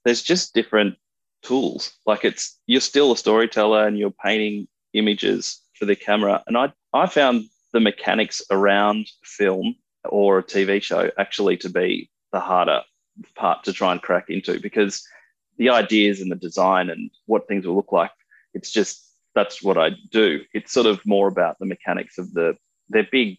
[0.03, 0.95] there's just different
[1.43, 1.93] tools.
[2.05, 6.43] Like it's you're still a storyteller and you're painting images for the camera.
[6.47, 9.75] And i i found the mechanics around film
[10.09, 12.81] or a TV show actually to be the harder
[13.35, 15.07] part to try and crack into because
[15.57, 18.11] the ideas and the design and what things will look like,
[18.53, 20.41] it's just that's what I do.
[20.53, 22.57] It's sort of more about the mechanics of the
[22.89, 23.37] they're big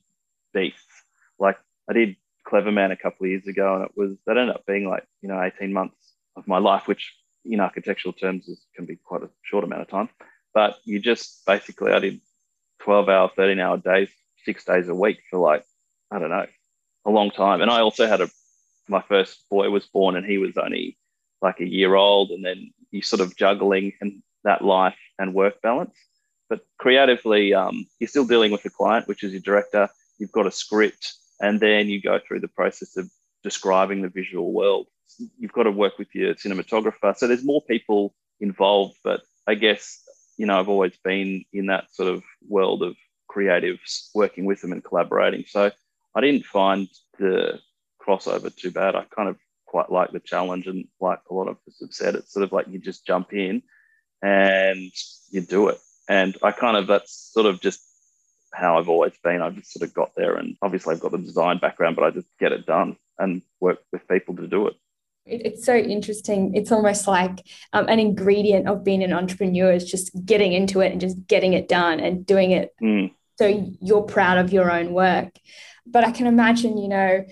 [0.53, 1.03] beasts.
[1.39, 4.67] Like I did Cleverman a couple of years ago, and it was that ended up
[4.67, 5.97] being like you know 18 months
[6.37, 9.89] of my life, which in architectural terms is, can be quite a short amount of
[9.89, 10.09] time.
[10.53, 12.21] But you just basically I did
[12.81, 14.11] 12 hour, 13 hour days,
[14.45, 15.65] six days a week for like
[16.11, 16.47] I don't know
[17.07, 17.63] a long time.
[17.63, 18.29] And I also had a
[18.89, 20.97] my first boy was born and he was only
[21.43, 25.61] like a year old, and then you sort of juggling and that life and work
[25.61, 25.97] balance.
[26.49, 29.89] But creatively, um, you're still dealing with the client, which is your director.
[30.19, 33.11] You've got a script, and then you go through the process of
[33.43, 34.87] describing the visual world.
[35.39, 37.17] You've got to work with your cinematographer.
[37.17, 40.01] So there's more people involved, but I guess
[40.37, 42.97] you know I've always been in that sort of world of
[43.31, 45.45] creatives, working with them and collaborating.
[45.47, 45.71] So
[46.17, 47.61] I didn't find the
[48.01, 48.97] crossover too bad.
[48.97, 52.15] I kind of quite like the challenge, and like a lot of us have said,
[52.15, 53.63] it's sort of like you just jump in
[54.23, 54.91] and
[55.31, 55.79] you do it.
[56.09, 57.83] And I kind of that's sort of just
[58.55, 59.43] how I've always been.
[59.43, 62.11] I've just sort of got there, and obviously I've got the design background, but I
[62.11, 64.75] just get it done and work with people to do it.
[65.27, 66.55] It's so interesting.
[66.55, 70.93] It's almost like um, an ingredient of being an entrepreneur is just getting into it
[70.93, 72.75] and just getting it done and doing it.
[72.81, 73.13] Mm.
[73.37, 75.31] So you're proud of your own work.
[75.87, 77.25] But I can imagine, you know,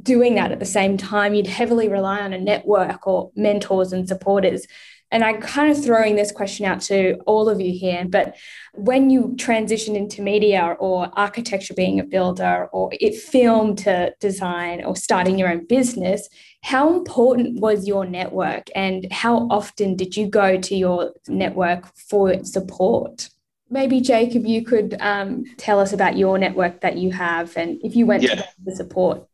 [0.00, 4.08] doing that at the same time, you'd heavily rely on a network or mentors and
[4.08, 4.66] supporters.
[5.10, 8.06] And I'm kind of throwing this question out to all of you here.
[8.08, 8.34] But
[8.72, 14.82] when you transition into media or architecture, being a builder, or it film to design,
[14.82, 16.26] or starting your own business,
[16.62, 22.42] how important was your network and how often did you go to your network for
[22.44, 23.28] support?
[23.72, 27.96] Maybe Jacob, you could um, tell us about your network that you have, and if
[27.96, 28.34] you went yeah.
[28.36, 29.26] to the support.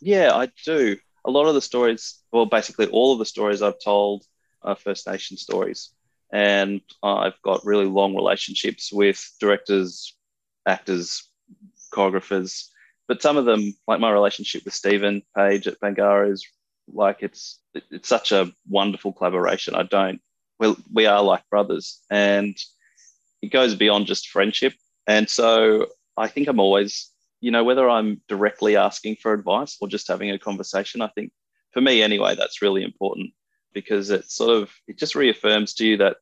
[0.00, 0.96] Yeah, I do.
[1.24, 4.24] A lot of the stories, well, basically all of the stories I've told
[4.62, 5.90] are First Nation stories,
[6.32, 10.16] and I've got really long relationships with directors,
[10.66, 11.28] actors,
[11.92, 12.68] choreographers.
[13.08, 16.46] But some of them, like my relationship with Stephen Page at Bangarra, is
[16.86, 19.74] like it's it's such a wonderful collaboration.
[19.74, 20.20] I don't
[20.58, 22.56] well, we are like brothers, and
[23.42, 24.74] it goes beyond just friendship.
[25.06, 29.88] And so I think I'm always, you know, whether I'm directly asking for advice or
[29.88, 31.32] just having a conversation, I think
[31.72, 33.30] for me anyway, that's really important
[33.72, 36.16] because it sort of it just reaffirms to you that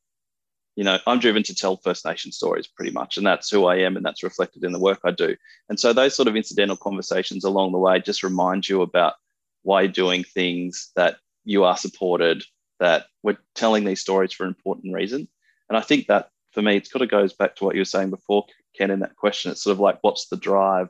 [0.77, 3.77] you know, I'm driven to tell First Nation stories pretty much, and that's who I
[3.77, 5.35] am, and that's reflected in the work I do.
[5.71, 9.15] And so those sort of incidental conversations along the way just remind you about
[9.63, 12.45] why you're doing things that you are supported,
[12.79, 15.27] that we're telling these stories for an important reason.
[15.71, 17.85] And I think that for me, it kind of goes back to what you were
[17.85, 19.51] saying before, Ken, in that question.
[19.51, 20.89] It's sort of like, what's the drive?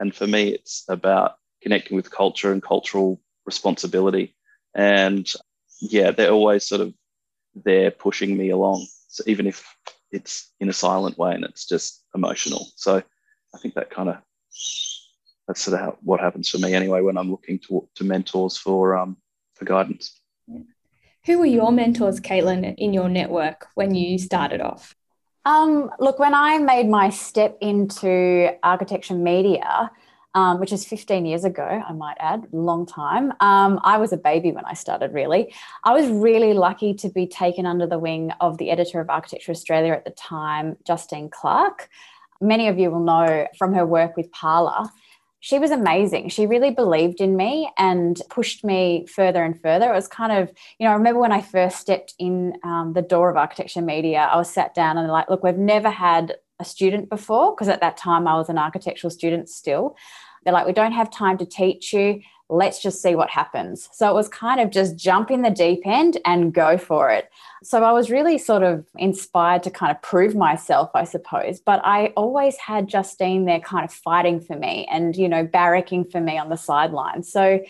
[0.00, 4.34] And for me, it's about connecting with culture and cultural responsibility.
[4.74, 5.24] And
[5.80, 6.92] yeah, they're always sort of
[7.54, 8.88] there pushing me along.
[9.06, 9.64] So even if
[10.10, 12.66] it's in a silent way and it's just emotional.
[12.74, 13.00] So
[13.54, 14.16] I think that kind of
[15.46, 18.56] that's sort of how, what happens for me anyway when I'm looking to, to mentors
[18.56, 19.16] for um,
[19.54, 20.20] for guidance.
[21.26, 24.96] Who were your mentors, Caitlin, in your network when you started off?
[25.44, 29.90] Um, look, when I made my step into architecture media,
[30.34, 33.32] um, which is 15 years ago, I might add, long time.
[33.40, 35.54] Um, I was a baby when I started, really.
[35.84, 39.52] I was really lucky to be taken under the wing of the editor of Architecture
[39.52, 41.88] Australia at the time, Justine Clark.
[42.40, 44.90] Many of you will know from her work with Parlour.
[45.44, 46.30] She was amazing.
[46.30, 49.92] She really believed in me and pushed me further and further.
[49.92, 53.02] It was kind of, you know, I remember when I first stepped in um, the
[53.02, 56.64] door of architecture media, I was sat down and like, look, we've never had a
[56.64, 59.98] student before because at that time I was an architectural student still.
[60.44, 62.22] They're like, we don't have time to teach you.
[62.54, 63.88] Let's just see what happens.
[63.92, 67.30] So it was kind of just jump in the deep end and go for it.
[67.62, 71.60] So I was really sort of inspired to kind of prove myself, I suppose.
[71.60, 76.10] But I always had Justine there kind of fighting for me and, you know, barracking
[76.12, 77.30] for me on the sidelines.
[77.32, 77.60] So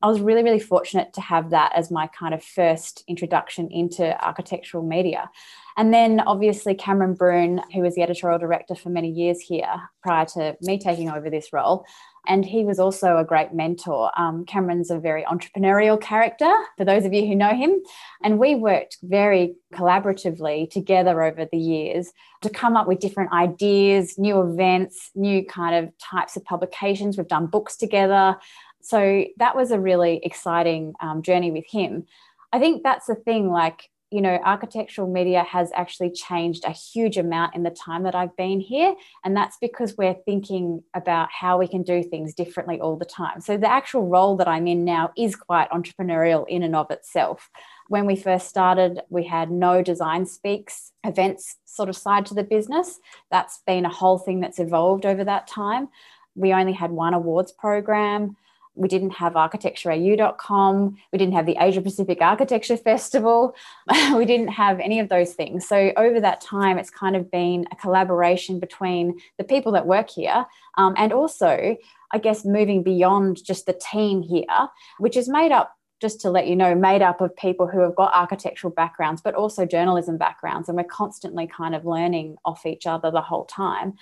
[0.00, 4.24] I was really, really fortunate to have that as my kind of first introduction into
[4.24, 5.28] architectural media.
[5.76, 10.26] And then obviously Cameron Bruhn, who was the editorial director for many years here prior
[10.26, 11.84] to me taking over this role.
[12.28, 14.12] And he was also a great mentor.
[14.20, 17.80] Um, Cameron's a very entrepreneurial character, for those of you who know him.
[18.22, 22.12] And we worked very collaboratively together over the years
[22.42, 27.16] to come up with different ideas, new events, new kind of types of publications.
[27.16, 28.36] We've done books together.
[28.82, 32.06] So that was a really exciting um, journey with him.
[32.52, 37.18] I think that's the thing, like, you know, architectural media has actually changed a huge
[37.18, 38.94] amount in the time that I've been here.
[39.24, 43.40] And that's because we're thinking about how we can do things differently all the time.
[43.40, 47.50] So the actual role that I'm in now is quite entrepreneurial in and of itself.
[47.88, 52.44] When we first started, we had no design speaks events sort of side to the
[52.44, 52.98] business.
[53.30, 55.88] That's been a whole thing that's evolved over that time.
[56.34, 58.36] We only had one awards program
[58.78, 60.96] we didn't have architectureau.com.
[61.12, 63.54] We didn't have the Asia Pacific Architecture Festival.
[64.14, 65.66] we didn't have any of those things.
[65.66, 70.10] So, over that time, it's kind of been a collaboration between the people that work
[70.10, 71.76] here um, and also,
[72.12, 76.46] I guess, moving beyond just the team here, which is made up just to let
[76.46, 80.68] you know, made up of people who have got architectural backgrounds, but also journalism backgrounds.
[80.68, 83.94] And we're constantly kind of learning off each other the whole time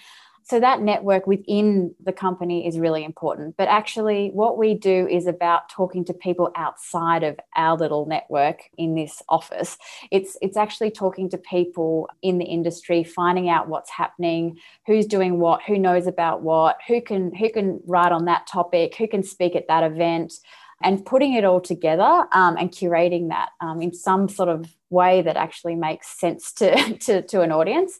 [0.48, 3.56] so that network within the company is really important.
[3.56, 8.60] But actually what we do is about talking to people outside of our little network
[8.78, 9.76] in this office.
[10.12, 15.40] It's it's actually talking to people in the industry finding out what's happening who's doing
[15.40, 19.24] what who knows about what who can who can write on that topic who can
[19.24, 20.34] speak at that event
[20.82, 25.22] and putting it all together um, and curating that um, in some sort of way
[25.22, 27.98] that actually makes sense to, to, to an audience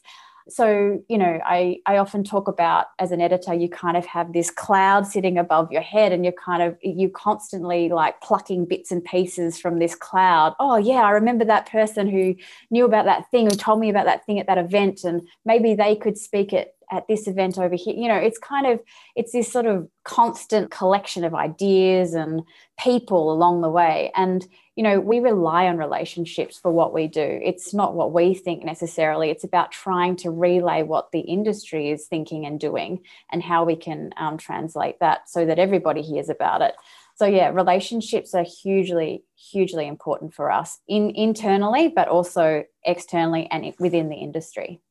[0.49, 4.33] so you know I, I often talk about as an editor you kind of have
[4.33, 8.91] this cloud sitting above your head and you're kind of you constantly like plucking bits
[8.91, 10.55] and pieces from this cloud.
[10.59, 12.35] Oh yeah i remember that person who
[12.71, 15.75] knew about that thing who told me about that thing at that event and maybe
[15.75, 17.95] they could speak at at this event over here.
[17.95, 18.79] You know it's kind of
[19.15, 22.43] it's this sort of constant collection of ideas and
[22.79, 24.11] people along the way.
[24.15, 24.45] And
[24.75, 27.39] you know we rely on relationships for what we do.
[27.43, 29.29] It's not what we think necessarily.
[29.29, 33.75] It's about trying to relay what the industry is thinking and doing and how we
[33.75, 36.75] can um, translate that so that everybody hears about it.
[37.15, 43.73] So yeah relationships are hugely hugely important for us in internally but also externally and
[43.79, 44.81] within the industry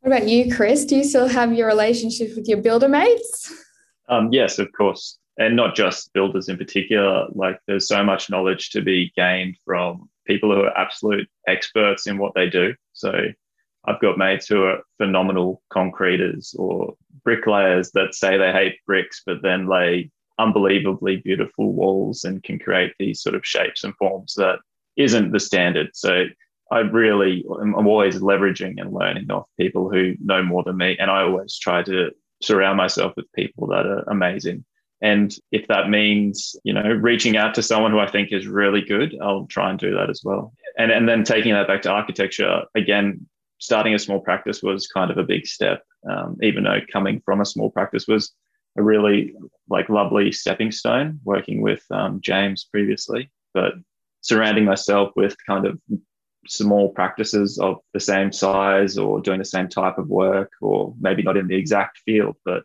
[0.00, 0.84] what about you, Chris?
[0.84, 3.52] Do you still have your relationship with your builder mates?
[4.08, 5.18] Um, yes, of course.
[5.38, 7.26] And not just builders in particular.
[7.32, 12.18] Like there's so much knowledge to be gained from people who are absolute experts in
[12.18, 12.74] what they do.
[12.92, 13.12] So
[13.84, 16.94] I've got mates who are phenomenal concreters or
[17.24, 22.92] bricklayers that say they hate bricks, but then lay unbelievably beautiful walls and can create
[22.98, 24.58] these sort of shapes and forms that
[24.96, 25.90] isn't the standard.
[25.94, 26.26] So
[26.70, 30.96] I really, I'm always leveraging and learning off people who know more than me.
[30.98, 32.10] And I always try to
[32.42, 34.64] surround myself with people that are amazing.
[35.00, 38.82] And if that means, you know, reaching out to someone who I think is really
[38.82, 40.52] good, I'll try and do that as well.
[40.76, 43.26] And, and then taking that back to architecture, again,
[43.58, 47.40] starting a small practice was kind of a big step, um, even though coming from
[47.40, 48.32] a small practice was
[48.76, 49.34] a really
[49.68, 53.30] like lovely stepping stone working with um, James previously.
[53.54, 53.74] But
[54.20, 55.80] surrounding myself with kind of
[56.48, 61.22] small practices of the same size or doing the same type of work, or maybe
[61.22, 62.64] not in the exact field, but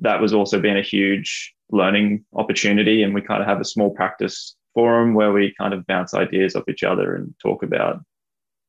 [0.00, 3.02] that was also been a huge learning opportunity.
[3.02, 6.54] And we kind of have a small practice forum where we kind of bounce ideas
[6.54, 8.00] off each other and talk about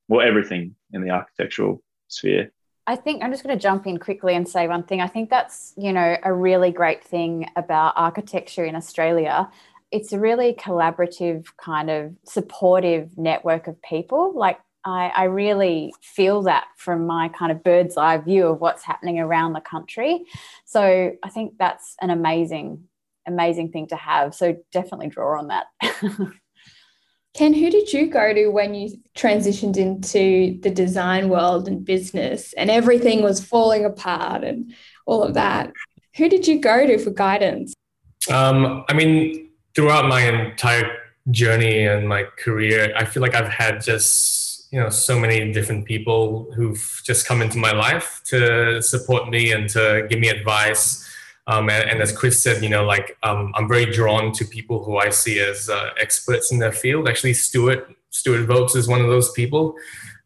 [0.07, 2.51] well everything in the architectural sphere.
[2.87, 4.99] I think I'm just going to jump in quickly and say one thing.
[4.99, 9.47] I think that's, you know, a really great thing about architecture in Australia.
[9.91, 14.33] It's a really collaborative, kind of supportive network of people.
[14.35, 18.83] Like, I, I really feel that from my kind of bird's eye view of what's
[18.83, 20.23] happening around the country.
[20.65, 22.85] So I think that's an amazing,
[23.27, 24.33] amazing thing to have.
[24.33, 25.67] So definitely draw on that.
[27.35, 32.53] Ken, who did you go to when you transitioned into the design world and business
[32.53, 34.73] and everything was falling apart and
[35.05, 35.71] all of that?
[36.17, 37.73] Who did you go to for guidance?
[38.31, 40.97] Um, I mean, throughout my entire
[41.31, 45.85] journey and my career, I feel like I've had just you know so many different
[45.85, 51.09] people who've just come into my life to support me and to give me advice
[51.49, 54.83] um, and, and, as Chris said, you know, like um, I'm very drawn to people
[54.83, 57.09] who I see as uh, experts in their field.
[57.09, 59.73] Actually, Stuart Stuart Vokes is one of those people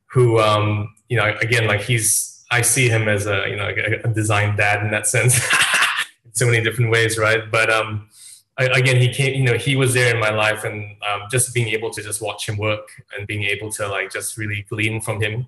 [0.08, 3.74] who, um, you know, again, like he's I see him as a you know
[4.04, 5.38] a, design dad in that sense,
[6.26, 7.50] in so many different ways, right?
[7.50, 8.10] But um,
[8.58, 11.70] again, he came, you know, he was there in my life, and um, just being
[11.70, 15.22] able to just watch him work and being able to like just really glean from
[15.22, 15.48] him.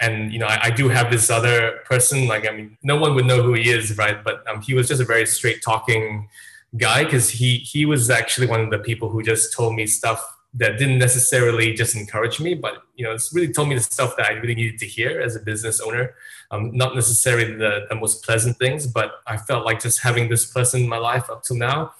[0.00, 3.16] And you know I, I, do have this other person like i mean no one
[3.16, 4.22] would know who he is right?
[4.22, 6.28] But um, he was just a very straight talking
[6.76, 10.24] guy because he he was actually one of the people who just told me stuff
[10.54, 14.16] that didn't necessarily just encourage me but you know it's really told me the stuff
[14.16, 16.14] that i really needed to hear as a business owner.
[16.50, 20.46] Um, not necessarily the, the most pleasant things but i felt like just having this
[20.46, 21.92] person in my life up till now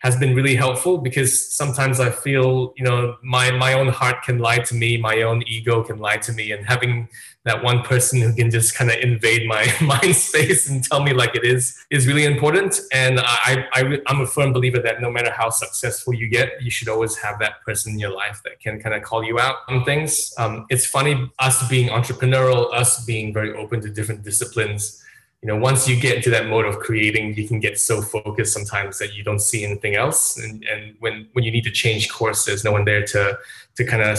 [0.00, 4.38] has been really helpful because sometimes I feel, you know, my my own heart can
[4.38, 7.08] lie to me, my own ego can lie to me, and having
[7.44, 11.12] that one person who can just kind of invade my mind space and tell me
[11.12, 12.80] like it is is really important.
[12.92, 16.70] And I, I I'm a firm believer that no matter how successful you get, you
[16.70, 19.56] should always have that person in your life that can kind of call you out
[19.68, 20.32] on things.
[20.38, 25.02] Um, it's funny us being entrepreneurial, us being very open to different disciplines
[25.42, 28.52] you know once you get into that mode of creating you can get so focused
[28.52, 30.36] sometimes that you don't see anything else.
[30.38, 33.38] And, and when when you need to change course there's no one there to
[33.76, 34.18] to kind of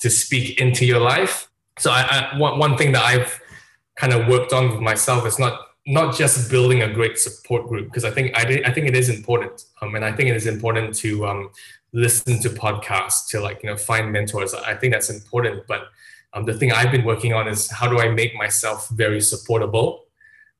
[0.00, 1.48] to speak into your life.
[1.78, 3.40] So I, I one, one thing that i've
[3.96, 7.86] kind of worked on with myself is not not just building a great support group
[7.86, 10.46] because i think i, I think it is important um, and i think it is
[10.46, 11.50] important to um,
[11.92, 14.54] listen to podcasts to like you know find mentors.
[14.54, 15.88] I think that's important but
[16.32, 20.04] um, the thing i've been working on is how do i make myself very supportable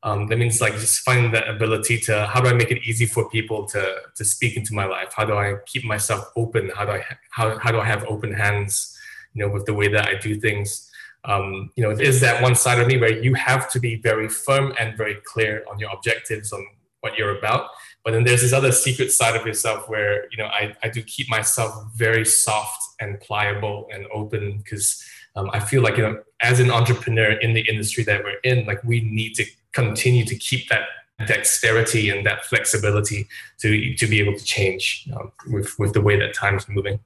[0.02, 3.06] um, that means like just finding that ability to how do I make it easy
[3.06, 5.12] for people to to speak into my life?
[5.14, 6.70] How do I keep myself open?
[6.74, 8.96] How do I how, how do I have open hands?
[9.34, 10.86] You know, with the way that I do things.
[11.24, 14.26] Um, you know, is that one side of me where you have to be very
[14.26, 16.66] firm and very clear on your objectives on
[17.02, 17.68] what you're about.
[18.02, 21.02] But then there's this other secret side of yourself where you know I, I do
[21.02, 25.04] keep myself very soft and pliable and open because
[25.36, 28.64] um, I feel like you know as an entrepreneur in the industry that we're in,
[28.64, 30.82] like we need to continue to keep that
[31.26, 33.28] dexterity and that flexibility
[33.60, 35.08] to to be able to change
[35.48, 36.98] with with the way that time's moving.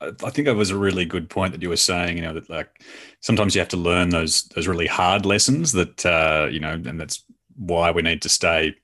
[0.00, 2.16] I think that was a really good point that you were saying.
[2.16, 2.82] You know that like
[3.20, 7.00] sometimes you have to learn those those really hard lessons that uh, you know, and
[7.00, 7.22] that's
[7.56, 8.74] why we need to stay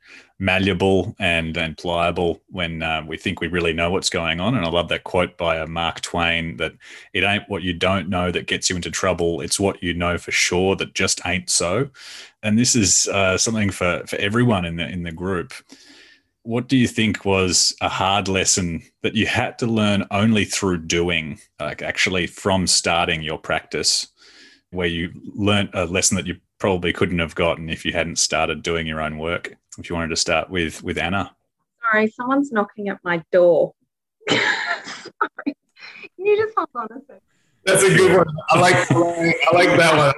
[0.41, 4.57] malleable and and pliable when uh, we think we really know what's going on.
[4.57, 6.73] And I love that quote by uh, Mark Twain that
[7.12, 10.18] it ain't what you don't know that gets you into trouble; it's what you know
[10.18, 11.91] for sure that just ain't so.
[12.43, 15.53] And this is uh, something for for everyone in the in the group.
[16.43, 20.79] What do you think was a hard lesson that you had to learn only through
[20.79, 24.09] doing, like actually from starting your practice,
[24.71, 28.63] where you learned a lesson that you probably couldn't have gotten if you hadn't started
[28.63, 29.57] doing your own work?
[29.79, 31.35] if you wanted to start with with Anna.
[31.81, 33.75] Sorry, someone's knocking at my door.
[34.29, 34.39] Sorry.
[36.17, 37.21] Can you just hold on a second?
[37.65, 38.27] That's a good one.
[38.51, 40.15] I like I like that one.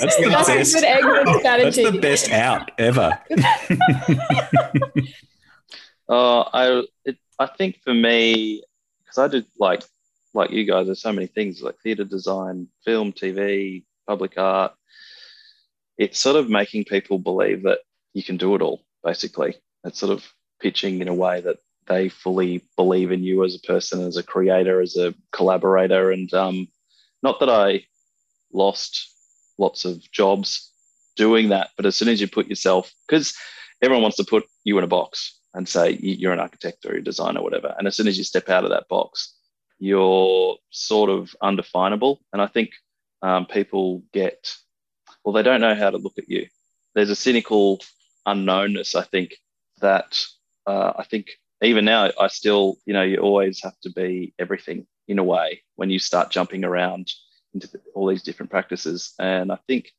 [0.00, 0.76] That's the That's best.
[0.76, 1.82] A good exit strategy.
[1.82, 3.18] That's the best out ever.
[6.08, 8.62] uh, I it, I think for me,
[9.00, 9.84] because I did like
[10.34, 14.72] like you guys, there's so many things like theatre design, film, TV, public art.
[15.98, 17.80] It's sort of making people believe that
[18.14, 19.56] you can do it all, basically.
[19.84, 20.24] It's sort of
[20.60, 24.22] pitching in a way that they fully believe in you as a person, as a
[24.22, 26.10] creator, as a collaborator.
[26.10, 26.68] And um,
[27.22, 27.84] not that I
[28.52, 29.12] lost
[29.58, 30.72] lots of jobs
[31.16, 31.70] doing that.
[31.76, 33.34] But as soon as you put yourself, because
[33.82, 37.02] everyone wants to put you in a box and say you're an architect or a
[37.02, 37.74] designer or whatever.
[37.76, 39.34] And as soon as you step out of that box,
[39.78, 42.20] you're sort of undefinable.
[42.32, 42.70] And I think
[43.22, 44.54] um, people get,
[45.24, 46.46] well, they don't know how to look at you.
[46.94, 47.80] There's a cynical
[48.26, 49.34] unknownness, I think,
[49.80, 50.18] that
[50.66, 51.30] uh, I think
[51.62, 55.62] even now, I still, you know, you always have to be everything in a way
[55.76, 57.10] when you start jumping around
[57.54, 59.14] into all these different practices.
[59.18, 59.90] And I think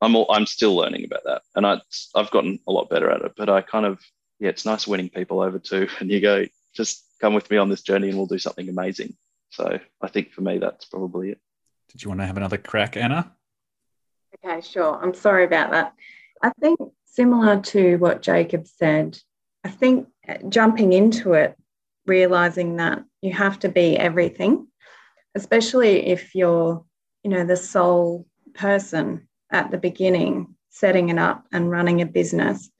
[0.00, 1.80] I'm all, I'm still learning about that, and I
[2.14, 3.32] I've gotten a lot better at it.
[3.36, 4.00] But I kind of
[4.38, 7.68] yeah, it's nice winning people over too, and you go just come with me on
[7.68, 9.16] this journey, and we'll do something amazing.
[9.50, 11.40] So I think for me, that's probably it.
[11.90, 13.32] Did you want to have another crack, Anna?
[14.34, 14.98] Okay, sure.
[15.02, 15.94] I'm sorry about that.
[16.42, 19.18] I think similar to what Jacob said,
[19.64, 21.56] I think uh, jumping into it,
[22.06, 24.68] realizing that you have to be everything,
[25.34, 26.84] especially if you're,
[27.24, 32.70] you know, the sole person at the beginning, setting it up and running a business,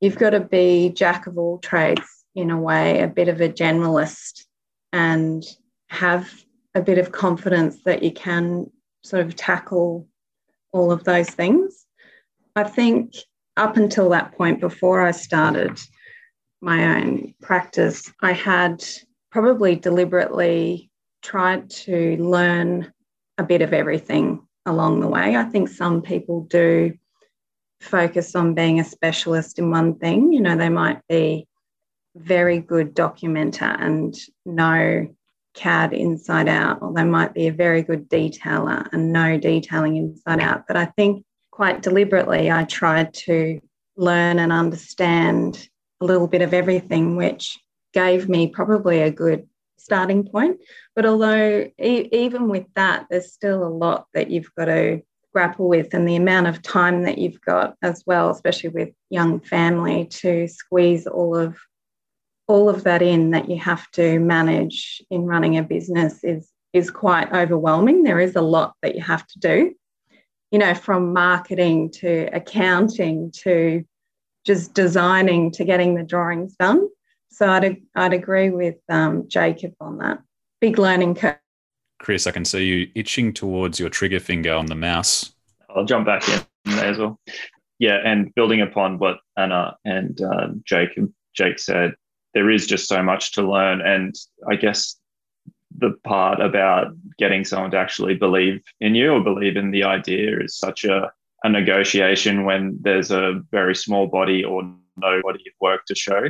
[0.00, 3.48] you've got to be jack of all trades in a way, a bit of a
[3.48, 4.44] generalist,
[4.92, 5.44] and
[5.88, 6.30] have
[6.74, 8.70] a bit of confidence that you can
[9.02, 10.06] sort of tackle
[10.72, 11.86] all of those things.
[12.56, 13.14] I think
[13.56, 15.78] up until that point, before I started
[16.60, 18.84] my own practice, I had
[19.30, 20.90] probably deliberately
[21.22, 22.92] tried to learn
[23.36, 25.36] a bit of everything along the way.
[25.36, 26.92] I think some people do
[27.80, 30.32] focus on being a specialist in one thing.
[30.32, 31.46] You know, they might be
[32.16, 34.14] very good documenter and
[34.44, 35.06] know
[35.58, 40.40] CAD inside out, or they might be a very good detailer and no detailing inside
[40.40, 40.64] out.
[40.68, 43.60] But I think quite deliberately, I tried to
[43.96, 45.68] learn and understand
[46.00, 47.58] a little bit of everything, which
[47.92, 50.60] gave me probably a good starting point.
[50.94, 55.02] But although, e- even with that, there's still a lot that you've got to
[55.32, 59.40] grapple with, and the amount of time that you've got as well, especially with young
[59.40, 61.58] family, to squeeze all of
[62.48, 66.90] all of that in that you have to manage in running a business is is
[66.90, 68.02] quite overwhelming.
[68.02, 69.74] There is a lot that you have to do,
[70.50, 73.84] you know, from marketing to accounting to
[74.44, 76.88] just designing to getting the drawings done.
[77.30, 80.18] So I'd, I'd agree with um, Jacob on that.
[80.60, 81.38] Big learning curve.
[82.00, 85.32] Chris, I can see you itching towards your trigger finger on the mouse.
[85.74, 87.18] I'll jump back in there as well.
[87.78, 90.98] Yeah, and building upon what Anna and uh, Jake
[91.34, 91.94] Jake said,
[92.34, 94.14] there is just so much to learn, and
[94.48, 94.96] I guess
[95.78, 100.40] the part about getting someone to actually believe in you or believe in the idea
[100.40, 101.12] is such a,
[101.44, 104.62] a negotiation when there's a very small body or
[104.96, 106.24] no body of work to show.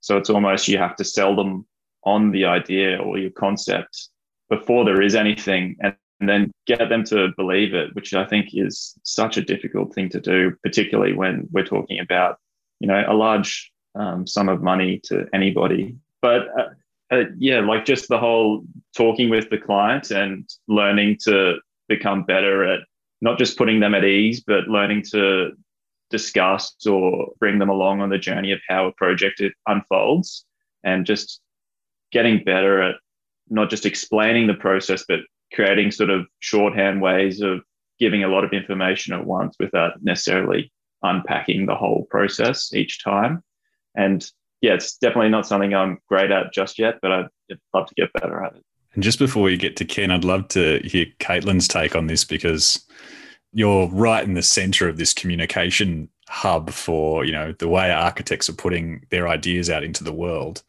[0.00, 1.66] So it's almost you have to sell them
[2.04, 4.08] on the idea or your concept
[4.48, 8.48] before there is anything and, and then get them to believe it, which I think
[8.52, 12.38] is such a difficult thing to do, particularly when we're talking about,
[12.80, 15.94] you know, a large um, sum of money to anybody.
[16.22, 16.68] But uh,
[17.10, 18.64] uh, yeah, like just the whole
[18.96, 21.56] talking with the client and learning to
[21.88, 22.80] become better at
[23.20, 25.52] not just putting them at ease, but learning to
[26.10, 30.44] discuss or bring them along on the journey of how a project unfolds
[30.84, 31.40] and just
[32.12, 32.96] getting better at
[33.50, 35.20] not just explaining the process, but
[35.52, 37.60] creating sort of shorthand ways of
[37.98, 40.72] giving a lot of information at once without necessarily
[41.02, 43.42] unpacking the whole process each time.
[43.94, 44.24] And
[44.60, 47.28] yeah, it's definitely not something I'm great at just yet, but I'd
[47.74, 48.62] love to get better at it.
[48.94, 52.24] And just before we get to Ken, I'd love to hear Caitlin's take on this
[52.24, 52.84] because
[53.52, 58.50] you're right in the center of this communication hub for you know the way architects
[58.50, 60.62] are putting their ideas out into the world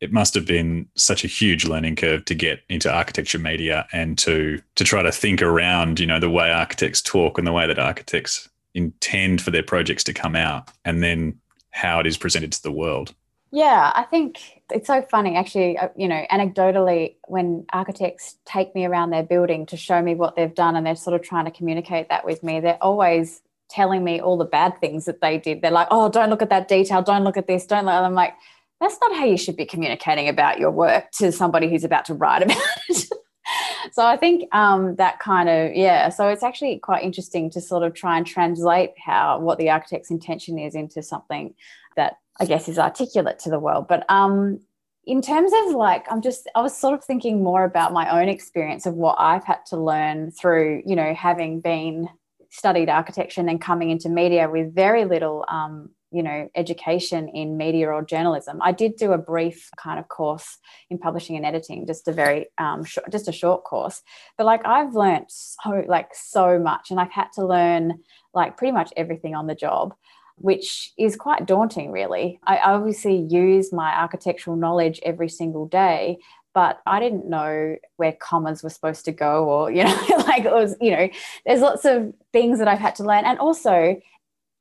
[0.00, 4.16] it must have been such a huge learning curve to get into architecture media and
[4.16, 7.66] to to try to think around you know the way architects talk and the way
[7.66, 11.36] that architects intend for their projects to come out and then
[11.72, 13.14] how it is presented to the world
[13.54, 18.86] yeah, I think it's so funny actually, uh, you know, anecdotally, when architects take me
[18.86, 21.50] around their building to show me what they've done and they're sort of trying to
[21.50, 25.60] communicate that with me, they're always telling me all the bad things that they did.
[25.60, 27.94] They're like, oh, don't look at that detail, don't look at this, don't look.
[27.94, 28.32] I'm like,
[28.80, 32.14] that's not how you should be communicating about your work to somebody who's about to
[32.14, 32.56] write about
[32.88, 33.06] it.
[33.92, 36.08] so I think um, that kind of yeah.
[36.08, 40.10] So it's actually quite interesting to sort of try and translate how what the architect's
[40.10, 41.54] intention is into something
[41.96, 43.88] that I guess is articulate to the world.
[43.88, 44.60] But um,
[45.04, 48.28] in terms of like, I'm just, I was sort of thinking more about my own
[48.28, 52.08] experience of what I've had to learn through, you know, having been
[52.50, 57.56] studied architecture and then coming into media with very little um, you know education in
[57.56, 58.58] media or journalism.
[58.62, 60.58] I did do a brief kind of course
[60.90, 64.02] in publishing and editing just a very um, short, just a short course.
[64.36, 68.00] But like i've learned so like so much and i've had to learn
[68.34, 69.94] like pretty much everything on the job
[70.36, 72.40] which is quite daunting really.
[72.44, 76.18] I obviously use my architectural knowledge every single day
[76.54, 80.52] but I didn't know where commas were supposed to go, or, you know, like it
[80.52, 81.08] was, you know,
[81.46, 83.24] there's lots of things that I've had to learn.
[83.24, 84.00] And also,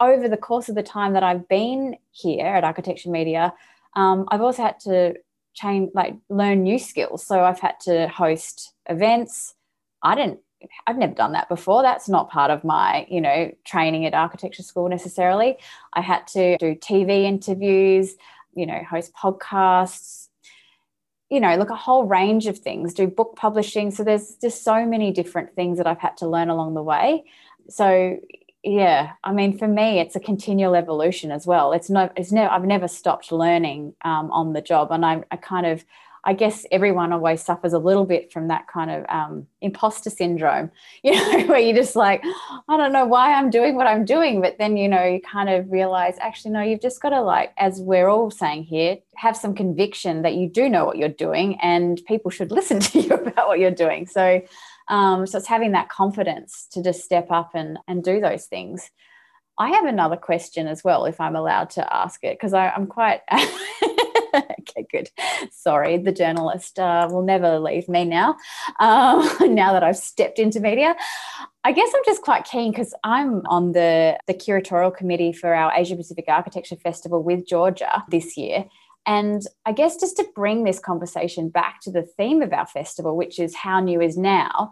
[0.01, 3.53] over the course of the time that I've been here at Architecture Media,
[3.95, 5.13] um, I've also had to
[5.53, 7.25] change, like, learn new skills.
[7.25, 9.53] So I've had to host events.
[10.01, 10.39] I didn't,
[10.87, 11.83] I've never done that before.
[11.83, 15.57] That's not part of my, you know, training at architecture school necessarily.
[15.93, 18.15] I had to do TV interviews,
[18.55, 20.29] you know, host podcasts,
[21.29, 23.91] you know, look a whole range of things, do book publishing.
[23.91, 27.23] So there's just so many different things that I've had to learn along the way.
[27.69, 28.17] So
[28.63, 31.73] yeah, I mean, for me, it's a continual evolution as well.
[31.73, 35.37] It's no, it's never, I've never stopped learning um, on the job, and I, I
[35.37, 35.83] kind of
[36.23, 40.69] I guess everyone always suffers a little bit from that kind of um, imposter syndrome,
[41.03, 44.41] you know, where you're just like, I don't know why I'm doing what I'm doing.
[44.41, 47.53] But then, you know, you kind of realize, actually, no, you've just got to, like,
[47.57, 51.59] as we're all saying here, have some conviction that you do know what you're doing
[51.61, 54.05] and people should listen to you about what you're doing.
[54.05, 54.41] So,
[54.91, 58.91] um, so it's having that confidence to just step up and, and do those things.
[59.57, 63.21] I have another question as well, if I'm allowed to ask it, because I'm quite
[64.33, 65.09] okay, good.
[65.51, 68.35] Sorry, the journalist uh, will never leave me now.
[68.79, 70.95] Um, now that I've stepped into media,
[71.63, 75.71] I guess I'm just quite keen because I'm on the the curatorial committee for our
[75.75, 78.65] Asia Pacific Architecture Festival with Georgia this year.
[79.05, 83.17] And I guess just to bring this conversation back to the theme of our festival,
[83.17, 84.71] which is how new is now,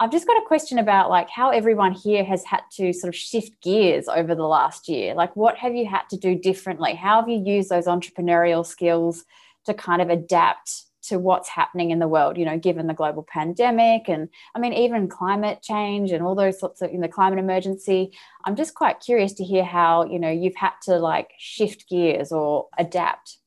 [0.00, 3.18] I've just got a question about like how everyone here has had to sort of
[3.18, 5.14] shift gears over the last year.
[5.14, 6.94] Like, what have you had to do differently?
[6.94, 9.24] How have you used those entrepreneurial skills
[9.66, 13.22] to kind of adapt to what's happening in the world, you know, given the global
[13.22, 17.38] pandemic and I mean, even climate change and all those sorts of, you know, climate
[17.38, 18.12] emergency.
[18.44, 22.30] I'm just quite curious to hear how, you know, you've had to like shift gears
[22.30, 23.37] or adapt.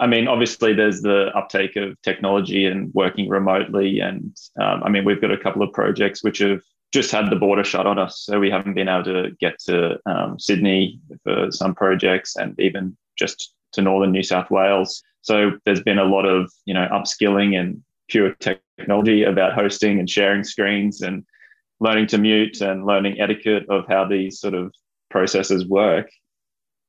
[0.00, 4.00] I mean, obviously, there's the uptake of technology and working remotely.
[4.00, 7.36] And um, I mean, we've got a couple of projects which have just had the
[7.36, 8.22] border shut on us.
[8.22, 12.96] So we haven't been able to get to um, Sydney for some projects and even
[13.16, 15.02] just to northern New South Wales.
[15.20, 20.08] So there's been a lot of, you know, upskilling and pure technology about hosting and
[20.08, 21.24] sharing screens and
[21.78, 24.74] learning to mute and learning etiquette of how these sort of
[25.10, 26.10] processes work.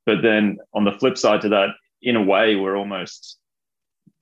[0.05, 1.69] But then on the flip side to that,
[2.01, 3.37] in a way, we're almost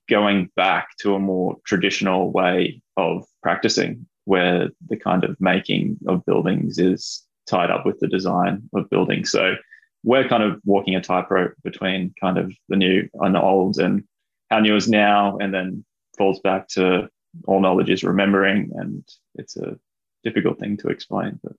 [0.08, 6.24] going back to a more traditional way of practicing where the kind of making of
[6.26, 9.30] buildings is tied up with the design of buildings.
[9.30, 9.54] So
[10.02, 14.04] we're kind of walking a tightrope between kind of the new and the old and
[14.50, 15.84] how new is now, and then
[16.18, 17.08] falls back to
[17.46, 18.70] all knowledge is remembering.
[18.74, 19.04] And
[19.36, 19.78] it's a
[20.24, 21.52] difficult thing to explain, but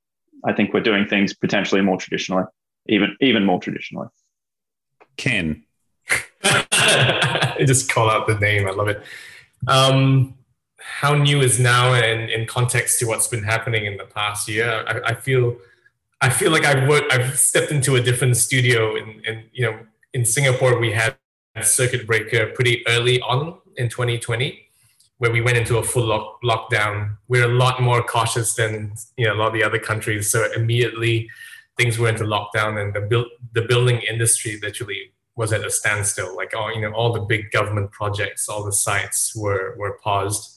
[0.44, 2.44] I think we're doing things potentially more traditionally,
[2.88, 4.08] even even more traditionally.
[5.18, 5.64] Ken,
[7.66, 8.68] just call out the name.
[8.68, 9.04] I love it.
[9.68, 10.36] Um,
[10.80, 14.84] how new is now and in context to what's been happening in the past year?
[14.88, 15.58] I, I feel,
[16.22, 18.96] I feel like I've worked, I've stepped into a different studio.
[18.96, 19.80] In, in you know,
[20.14, 21.16] in Singapore, we had
[21.62, 24.60] circuit breaker pretty early on in 2020,
[25.18, 27.18] where we went into a full lock, lockdown.
[27.28, 30.32] We're a lot more cautious than you know a lot of the other countries.
[30.32, 31.30] So immediately,
[31.78, 35.12] things went into lockdown, and the build, the building industry literally
[35.42, 36.36] was at a standstill.
[36.36, 40.56] Like all you know, all the big government projects, all the sites were were paused,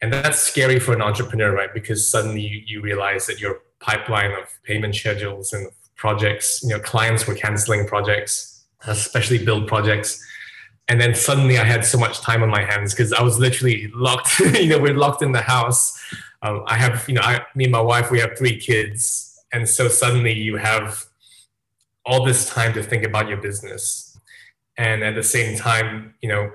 [0.00, 1.74] and that's scary for an entrepreneur, right?
[1.74, 6.78] Because suddenly you, you realize that your pipeline of payment schedules and projects, you know,
[6.78, 10.24] clients were canceling projects, especially build projects.
[10.88, 13.90] And then suddenly I had so much time on my hands because I was literally
[13.94, 14.38] locked.
[14.40, 15.98] you know, we're locked in the house.
[16.42, 19.68] Um, I have, you know, I, me and my wife, we have three kids, and
[19.68, 21.04] so suddenly you have
[22.04, 24.11] all this time to think about your business
[24.78, 26.50] and at the same time you know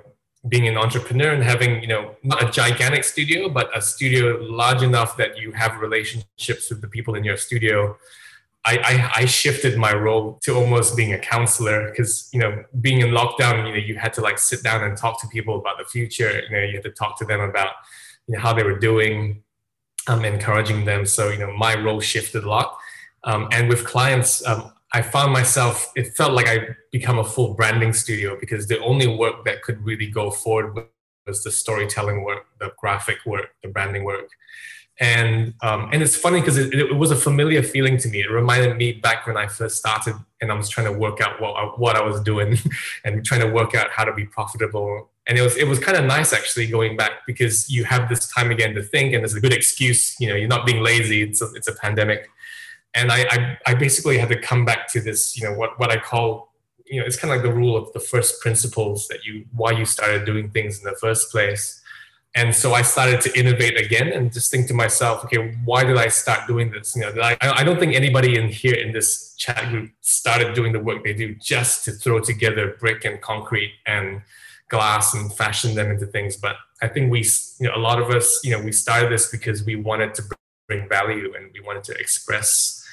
[0.47, 4.81] being an entrepreneur and having you know not a gigantic studio but a studio large
[4.81, 7.97] enough that you have relationships with the people in your studio
[8.67, 11.89] I, I, I shifted my role to almost being a counselor.
[11.89, 14.97] Because you know being in lockdown you know you had to like sit down and
[14.97, 16.41] talk to people about the future.
[16.49, 17.71] You know you had to talk to them about
[18.27, 19.43] you know how they were doing
[20.07, 21.05] um, encouraging them.
[21.05, 22.77] So you know my role shifted a lot.
[23.23, 27.53] Um, and with clients um, I found myself, it felt like I become a full
[27.53, 30.87] branding studio because the only work that could really go forward
[31.25, 34.29] was the storytelling work, the graphic work, the branding work.
[34.99, 38.21] and um, and it's funny because it, it, was a familiar feeling to me.
[38.21, 41.39] It reminded me back when I first started, and I was trying to work out
[41.39, 42.57] what I, what I was doing,
[43.05, 45.09] and trying to work out how to be profitable.
[45.27, 48.31] And it was it was kind of nice actually going back because you have this
[48.31, 50.19] time again to think, and there's a good excuse.
[50.19, 51.21] You know, you're not being lazy.
[51.21, 52.29] It's a, it's a pandemic,
[52.97, 55.37] and I, I I basically had to come back to this.
[55.37, 56.53] You know, what what I call
[56.85, 59.71] you know, it's kind of like the rule of the first principles that you why
[59.71, 61.81] you started doing things in the first place
[62.37, 65.97] and so I started to innovate again and just think to myself, okay, why did
[65.97, 66.95] I start doing this?
[66.95, 70.71] You know, I, I don't think anybody in here in this chat group started doing
[70.71, 74.21] the work they do just to throw together brick and concrete and
[74.69, 76.35] glass and fashion them into things.
[76.35, 77.25] But I think we,
[77.59, 80.23] you know, a lot of us, you know, we started this because we wanted to
[80.67, 82.86] bring value and we wanted to express.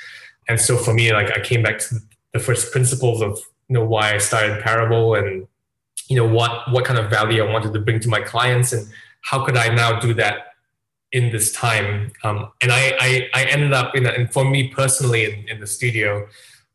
[0.49, 1.97] And so for me, like I came back to
[2.33, 3.39] the first principles of,
[3.69, 5.47] you know, why I started Parable and,
[6.09, 8.87] you know, what, what kind of value I wanted to bring to my clients and
[9.23, 10.55] how could I now do that
[11.13, 12.13] in this time?
[12.23, 15.67] Um, and I, I, I, ended up in, and for me personally in, in the
[15.67, 16.27] studio,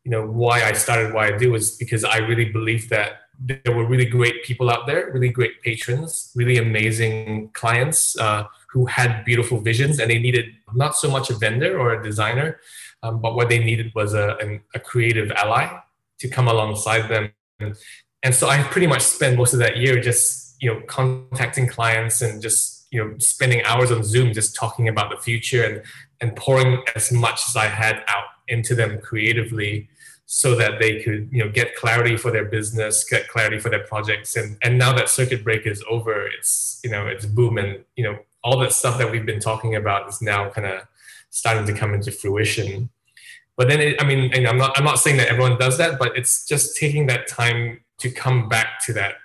[0.04, 3.74] you know, why I started why I do is because I really believe that there
[3.74, 9.24] were really great people out there, really great patrons, really amazing clients uh, who had
[9.24, 12.60] beautiful visions, and they needed not so much a vendor or a designer,
[13.02, 15.78] um, but what they needed was a, an, a creative ally
[16.18, 17.32] to come alongside them.
[17.58, 17.74] And,
[18.22, 22.20] and so I pretty much spent most of that year just you know contacting clients
[22.20, 25.82] and just you know spending hours on zoom just talking about the future and
[26.20, 29.88] and pouring as much as i had out into them creatively
[30.26, 33.84] so that they could you know get clarity for their business get clarity for their
[33.84, 37.82] projects and and now that circuit breaker is over it's you know it's boom and
[37.96, 40.82] you know all that stuff that we've been talking about is now kind of
[41.30, 42.90] starting to come into fruition.
[43.56, 46.16] But then it, i mean i'm not i'm not saying that everyone does that but
[46.16, 49.16] it's just taking that time to come back to that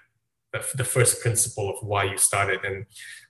[0.76, 2.64] the, first principle of why you started.
[2.64, 2.86] And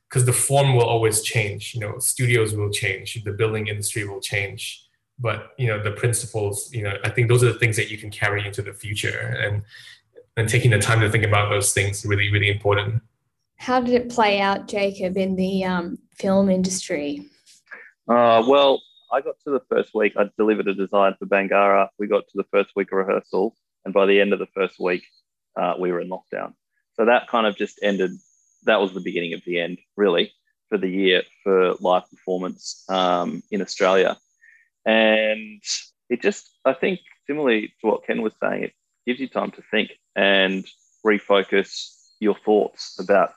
[0.09, 4.21] because the form will always change you know studios will change the building industry will
[4.21, 4.83] change.
[5.17, 7.97] But you know the principles you know i think those are the things that you
[7.97, 9.37] can carry into the future.
[9.43, 9.63] And
[10.37, 13.01] and taking the time to think about those things really really important.
[13.57, 17.25] How did it play out jacob in the um, film industry
[18.09, 18.81] uh, well
[19.11, 21.89] i got to the first week i delivered a design for Bangarra.
[21.99, 24.79] we got to the first week of rehearsal and by the end of the first
[24.79, 25.03] week
[25.55, 26.53] uh, we were in lockdown
[26.95, 28.11] so that kind of just ended.
[28.63, 30.31] That was the beginning of the end, really,
[30.69, 34.17] for the year for live performance um, in Australia.
[34.85, 35.61] And
[36.09, 38.73] it just, I think, similarly to what Ken was saying, it
[39.05, 40.65] gives you time to think and
[41.05, 43.33] refocus your thoughts about.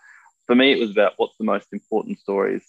[0.46, 2.64] For me, it was about what's the most important stories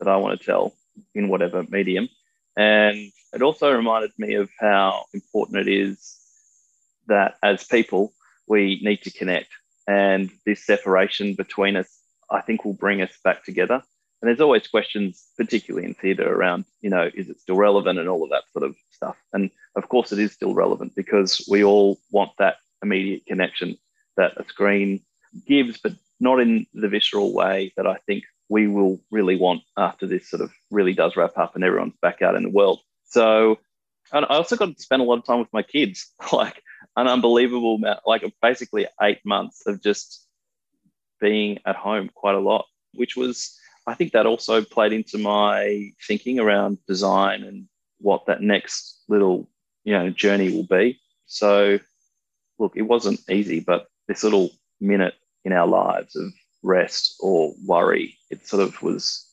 [0.00, 0.74] that I want to tell
[1.14, 2.08] in whatever medium.
[2.56, 6.16] And it also reminded me of how important it is
[7.06, 8.12] that as people,
[8.46, 9.48] we need to connect
[9.86, 11.88] and this separation between us,
[12.30, 13.82] I think, will bring us back together.
[14.22, 18.08] And there's always questions, particularly in theatre, around, you know, is it still relevant and
[18.08, 19.16] all of that sort of stuff.
[19.34, 23.76] And of course, it is still relevant because we all want that immediate connection
[24.16, 25.02] that a screen
[25.46, 30.06] gives, but not in the visceral way that I think we will really want after
[30.06, 32.80] this sort of really does wrap up and everyone's back out in the world.
[33.04, 33.58] So,
[34.12, 36.10] and I also got to spend a lot of time with my kids.
[36.32, 36.62] Like,
[36.96, 40.26] an unbelievable amount, like basically eight months of just
[41.20, 45.90] being at home quite a lot, which was, I think that also played into my
[46.06, 47.66] thinking around design and
[47.98, 49.48] what that next little,
[49.84, 51.00] you know, journey will be.
[51.26, 51.78] So,
[52.58, 55.14] look, it wasn't easy, but this little minute
[55.44, 56.32] in our lives of
[56.64, 59.30] rest or worry, it sort of was,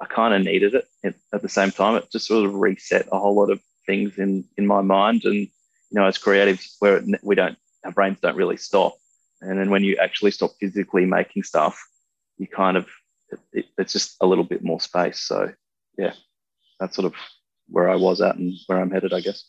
[0.00, 1.94] I kind of needed it at the same time.
[1.94, 5.48] It just sort of reset a whole lot of things in, in my mind and
[5.90, 8.96] you know, as creatives, where we don't, our brains don't really stop.
[9.40, 11.80] And then when you actually stop physically making stuff,
[12.38, 12.88] you kind of,
[13.52, 15.20] it, it's just a little bit more space.
[15.20, 15.52] So,
[15.96, 16.14] yeah,
[16.80, 17.14] that's sort of
[17.68, 19.44] where I was at and where I'm headed, I guess.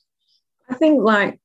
[0.70, 1.40] I think, like,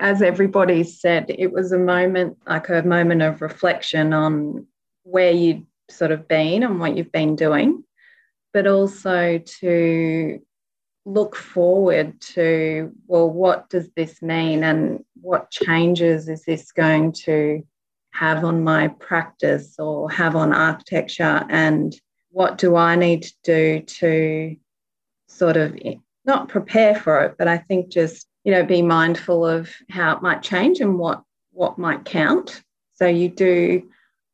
[0.00, 4.66] as everybody said, it was a moment, like a moment of reflection on
[5.10, 7.84] where you'd sort of been and what you've been doing,
[8.52, 10.40] but also to
[11.04, 17.62] look forward to well what does this mean and what changes is this going to
[18.10, 21.46] have on my practice or have on architecture?
[21.48, 21.98] And
[22.30, 24.56] what do i need to do to
[25.28, 25.74] sort of
[26.26, 30.22] not prepare for it but i think just you know be mindful of how it
[30.22, 31.22] might change and what
[31.58, 32.62] what might count.
[32.94, 33.82] So you do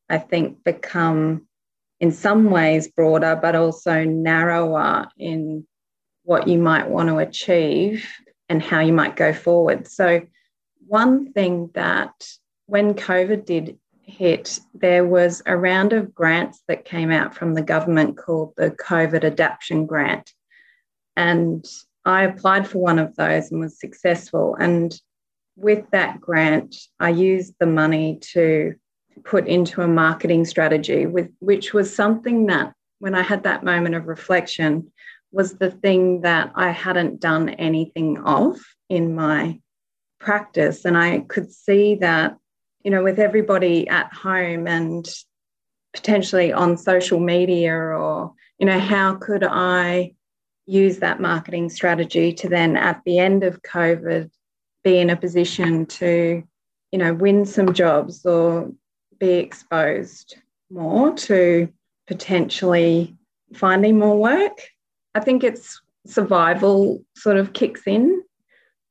[0.09, 1.47] i think become
[2.01, 5.67] in some ways broader but also narrower in
[6.25, 8.07] what you might want to achieve
[8.49, 9.87] and how you might go forward.
[9.87, 10.23] So,
[10.87, 12.13] one thing that
[12.67, 17.63] when COVID did hit, there was a round of grants that came out from the
[17.63, 20.31] government called the COVID Adaptation Grant.
[21.17, 21.65] And
[22.05, 24.57] I applied for one of those and was successful.
[24.59, 24.95] And
[25.57, 28.75] with that grant, I used the money to
[29.25, 33.95] put into a marketing strategy, with, which was something that, when I had that moment
[33.95, 34.91] of reflection,
[35.33, 38.59] was the thing that I hadn't done anything of
[38.89, 39.61] in my
[40.21, 40.85] practice.
[40.85, 42.37] And I could see that,
[42.83, 45.07] you know, with everybody at home and
[45.93, 50.15] potentially on social media or, you know, how could I
[50.67, 54.31] use that marketing strategy to then at the end of COVID
[54.83, 56.43] be in a position to,
[56.93, 58.73] you know, win some jobs or
[59.19, 60.37] be exposed
[60.71, 61.69] more to
[62.07, 63.17] potentially
[63.55, 64.59] finding more work.
[65.15, 68.23] I think it's survival sort of kicks in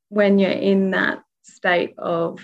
[0.09, 2.39] when you're in that state of,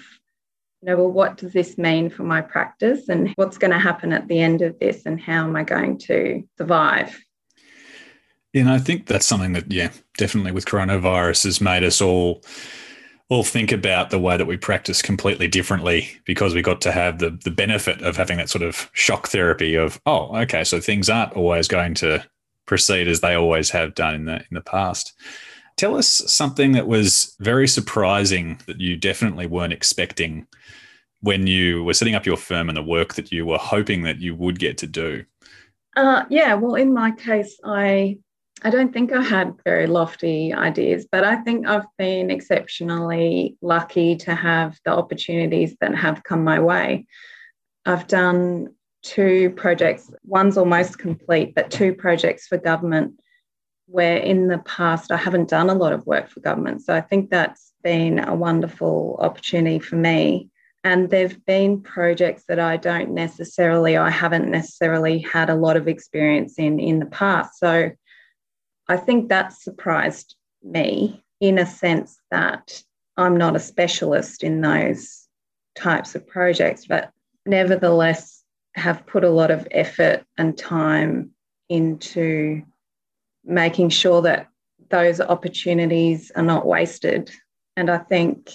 [0.81, 4.11] you know, well, what does this mean for my practice and what's going to happen
[4.11, 7.17] at the end of this and how am I going to survive?
[8.53, 12.41] And I think that's something that, yeah, definitely with coronavirus has made us all
[13.29, 17.19] all think about the way that we practice completely differently because we got to have
[17.19, 21.09] the the benefit of having that sort of shock therapy of, oh, okay, so things
[21.09, 22.25] aren't always going to
[22.65, 25.13] proceed as they always have done in the in the past.
[25.77, 30.45] Tell us something that was very surprising that you definitely weren't expecting
[31.21, 34.19] when you were setting up your firm and the work that you were hoping that
[34.19, 35.23] you would get to do.
[35.95, 38.17] Uh, yeah, well, in my case, I
[38.61, 44.17] I don't think I had very lofty ideas, but I think I've been exceptionally lucky
[44.17, 47.05] to have the opportunities that have come my way.
[47.85, 53.13] I've done two projects, one's almost complete, but two projects for government
[53.85, 56.83] where in the past I haven't done a lot of work for government.
[56.83, 60.49] So I think that's been a wonderful opportunity for me.
[60.83, 65.87] And there've been projects that I don't necessarily, I haven't necessarily had a lot of
[65.87, 67.57] experience in in the past.
[67.57, 67.91] So
[68.89, 72.83] I think that surprised me in a sense that
[73.15, 75.27] I'm not a specialist in those
[75.75, 77.11] types of projects, but
[77.45, 81.31] nevertheless have put a lot of effort and time
[81.69, 82.63] into
[83.45, 84.47] making sure that
[84.89, 87.31] those opportunities are not wasted.
[87.77, 88.49] And I think,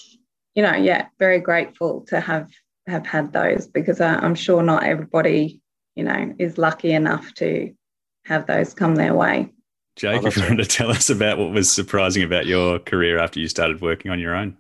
[0.57, 2.51] you know, yeah, very grateful to have
[2.87, 5.62] have had those because I, I'm sure not everybody,
[5.95, 7.72] you know, is lucky enough to
[8.26, 9.55] have those come their way.
[9.97, 13.18] Jake, oh, if you wanted to tell us about what was surprising about your career
[13.18, 14.57] after you started working on your own.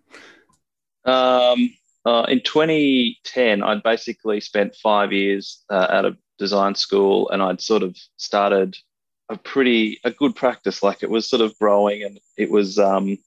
[1.04, 1.74] Um,
[2.04, 7.60] uh, in 2010, I'd basically spent five years uh, out of design school, and I'd
[7.60, 8.76] sort of started
[9.28, 10.82] a pretty a good practice.
[10.82, 13.18] Like it was sort of growing, and it was um,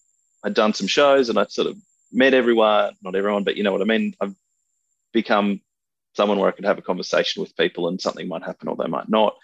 [0.44, 1.78] I'd done some shows, and I'd sort of
[2.12, 4.16] met everyone, not everyone, but you know what I mean.
[4.22, 4.36] I've
[5.12, 5.62] become
[6.16, 8.88] someone where I could have a conversation with people, and something might happen or they
[8.88, 9.36] might not.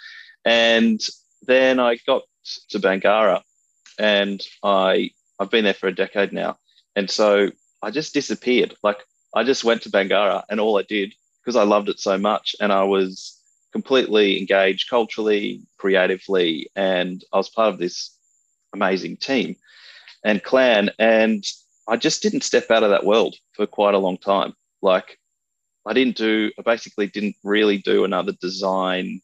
[0.46, 1.02] And
[1.46, 2.24] then I got
[2.70, 3.42] to Bangarra,
[4.00, 6.58] and I I've been there for a decade now,
[6.96, 7.50] and so
[7.82, 8.76] I just disappeared.
[8.84, 9.00] Like
[9.36, 12.56] I just went to Bangarra, and all I did because I loved it so much,
[12.60, 13.40] and I was
[13.72, 18.16] completely engaged culturally, creatively, and I was part of this
[18.74, 19.56] amazing team
[20.24, 21.44] and clan, and
[21.88, 24.54] I just didn't step out of that world for quite a long time.
[24.82, 25.18] Like
[25.86, 29.22] I didn't do, I basically didn't really do another design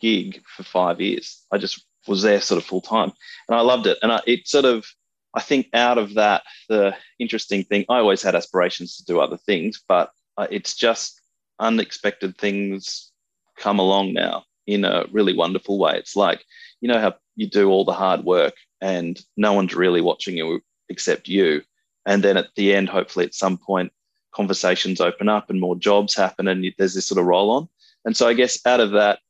[0.00, 1.44] gig for five years.
[1.52, 3.12] I just was there sort of full time,
[3.48, 3.98] and I loved it.
[4.02, 4.86] And I, it sort of,
[5.34, 9.36] I think, out of that, the interesting thing, I always had aspirations to do other
[9.36, 10.10] things, but
[10.50, 11.20] it's just
[11.58, 13.12] unexpected things
[13.58, 15.94] come along now in a really wonderful way.
[15.96, 16.44] It's like
[16.80, 20.60] you know how you do all the hard work and no one's really watching you
[20.88, 21.62] except you,
[22.06, 23.92] and then at the end, hopefully, at some point,
[24.32, 27.68] conversations open up and more jobs happen, and there's this sort of roll on.
[28.04, 29.20] And so I guess out of that,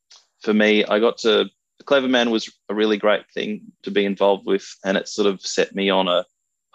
[0.41, 1.45] for me, I got to
[1.83, 5.41] the Cleverman was a really great thing to be involved with, and it sort of
[5.41, 6.25] set me on a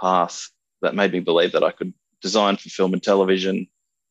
[0.00, 0.48] path
[0.82, 3.66] that made me believe that I could design for film and television.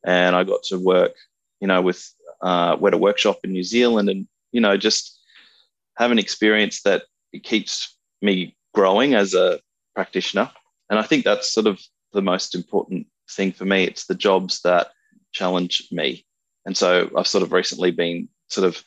[0.06, 1.14] And I got to work,
[1.60, 5.20] you know, with uh, Weta Workshop in New Zealand, and you know, just
[5.98, 9.60] have an experience that it keeps me growing as a
[9.95, 10.50] practitioner.
[10.89, 11.82] And I think that's sort of
[12.14, 13.84] the most important thing for me.
[13.84, 14.91] It's the jobs that
[15.32, 16.26] challenge me.
[16.66, 18.84] And so I've sort of recently been sort of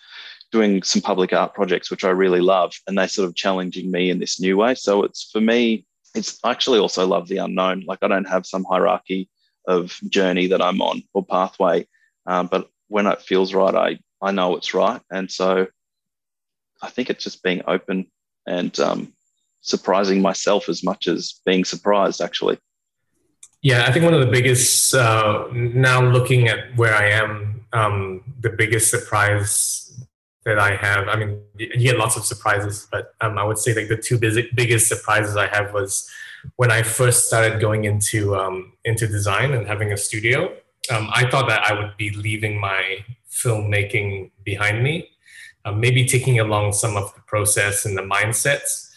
[0.52, 4.10] doing some public art projects, which I really love, and they're sort of challenging me
[4.10, 4.74] in this new way.
[4.74, 7.84] So it's for me, it's actually also love the unknown.
[7.86, 9.28] Like I don't have some hierarchy
[9.66, 11.86] of journey that I'm on or pathway,
[12.26, 15.66] um, but when it feels right, I I know it's right, and so
[16.82, 18.06] I think it's just being open
[18.46, 19.12] and um,
[19.60, 22.58] surprising myself as much as being surprised, actually.
[23.62, 28.22] Yeah, I think one of the biggest uh, now looking at where I am um,
[28.40, 29.89] the biggest surprise
[30.44, 31.08] that I have.
[31.08, 34.18] I mean, you get lots of surprises, but um, I would say like the two
[34.18, 36.08] biggest surprises I have was
[36.56, 40.52] when I first started going into um, into design and having a studio.
[40.90, 45.10] Um, I thought that I would be leaving my filmmaking behind me,
[45.64, 48.90] uh, maybe taking along some of the process and the mindsets.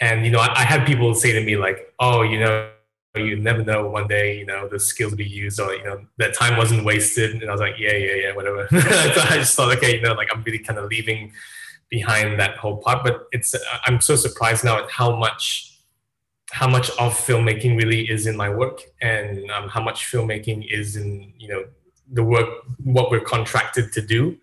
[0.00, 2.70] And you know, I, I had people say to me like, "Oh, you know."
[3.14, 6.34] You never know one day you know the skills be used or you know that
[6.34, 7.34] time wasn't wasted.
[7.34, 8.68] And i was like yeah yeah yeah whatever.
[8.70, 11.32] So i just thought okay you know like i'm really kind of leaving
[11.88, 13.04] behind that whole part.
[13.04, 13.54] But it's
[13.86, 15.68] i'm so surprised now at how much
[16.50, 20.96] how much of filmmaking really is in my work and um, how much filmmaking is
[20.96, 21.64] in you know
[22.12, 22.48] the work
[22.84, 24.36] what we're contracted to do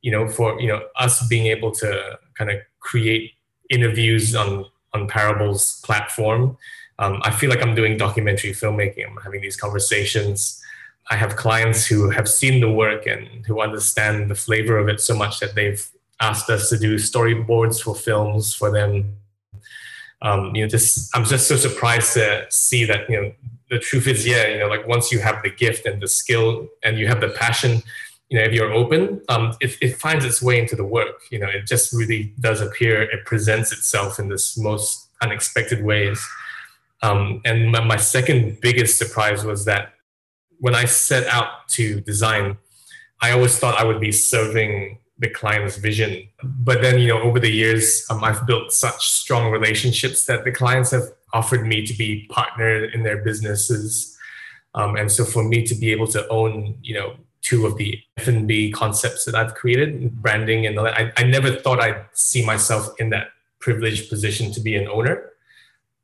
[0.00, 3.32] you know for you know us being able to kind of create
[3.70, 6.56] interviews on on parables platform
[7.02, 9.08] um, I feel like I'm doing documentary filmmaking.
[9.08, 10.62] I'm having these conversations.
[11.10, 15.00] I have clients who have seen the work and who understand the flavor of it
[15.00, 15.84] so much that they've
[16.20, 19.16] asked us to do storyboards for films for them.
[20.22, 23.32] Um, you know, just I'm just so surprised to see that you know
[23.68, 26.68] the truth is, yeah, you know, like once you have the gift and the skill
[26.84, 27.82] and you have the passion,
[28.28, 31.22] you know, if you're open, um, it, it finds its way into the work.
[31.32, 33.02] You know, it just really does appear.
[33.02, 36.24] It presents itself in this most unexpected ways.
[37.02, 39.94] Um, and my, my second biggest surprise was that
[40.58, 42.56] when I set out to design,
[43.20, 46.28] I always thought I would be serving the client's vision.
[46.42, 50.52] But then, you know, over the years, um, I've built such strong relationships that the
[50.52, 54.16] clients have offered me to be partner in their businesses.
[54.74, 58.00] Um, and so for me to be able to own, you know, two of the
[58.18, 62.44] F&B concepts that I've created, branding and all that, I, I never thought I'd see
[62.44, 63.28] myself in that
[63.60, 65.31] privileged position to be an owner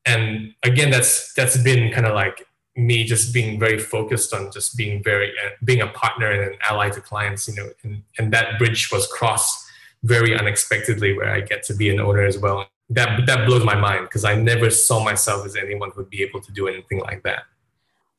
[0.08, 2.46] and again that's that's been kind of like
[2.76, 6.58] me just being very focused on just being very uh, being a partner and an
[6.68, 9.64] ally to clients you know and, and that bridge was crossed
[10.04, 12.68] very unexpectedly where i get to be an owner as well.
[12.90, 16.22] That that blows my mind because i never saw myself as anyone who would be
[16.22, 17.42] able to do anything like that.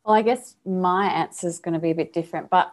[0.06, 2.72] Well i guess my answer is going to be a bit different but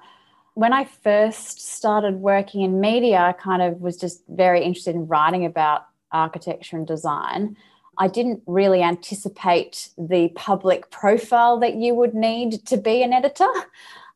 [0.54, 5.06] when i first started working in media i kind of was just very interested in
[5.06, 7.56] writing about architecture and design
[7.98, 13.48] I didn't really anticipate the public profile that you would need to be an editor.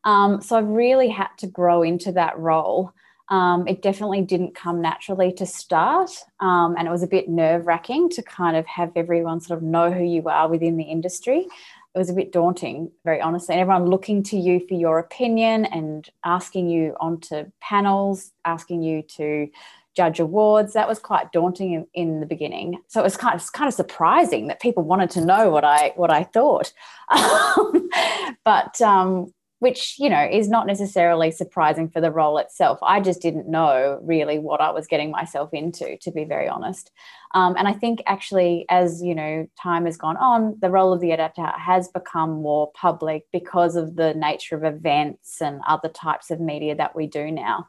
[0.03, 2.93] Um, so I've really had to grow into that role.
[3.29, 6.11] Um, it definitely didn't come naturally to start.
[6.41, 9.63] Um, and it was a bit nerve wracking to kind of have everyone sort of
[9.63, 11.47] know who you are within the industry.
[11.93, 13.53] It was a bit daunting, very honestly.
[13.53, 19.01] And everyone looking to you for your opinion and asking you onto panels, asking you
[19.03, 19.49] to
[19.95, 20.73] judge awards.
[20.73, 22.81] That was quite daunting in, in, the beginning.
[22.87, 25.93] So it was kind of kind of surprising that people wanted to know what I
[25.95, 26.73] what I thought.
[28.45, 32.79] but um, which you know is not necessarily surprising for the role itself.
[32.81, 36.89] I just didn't know really what I was getting myself into, to be very honest.
[37.35, 40.99] Um, and I think actually, as you know, time has gone on, the role of
[40.99, 46.31] the editor has become more public because of the nature of events and other types
[46.31, 47.67] of media that we do now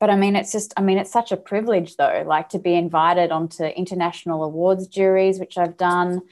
[0.00, 2.74] but I mean, it's just, I mean, it's such a privilege though, like to be
[2.74, 6.22] invited onto international awards juries, which I've done.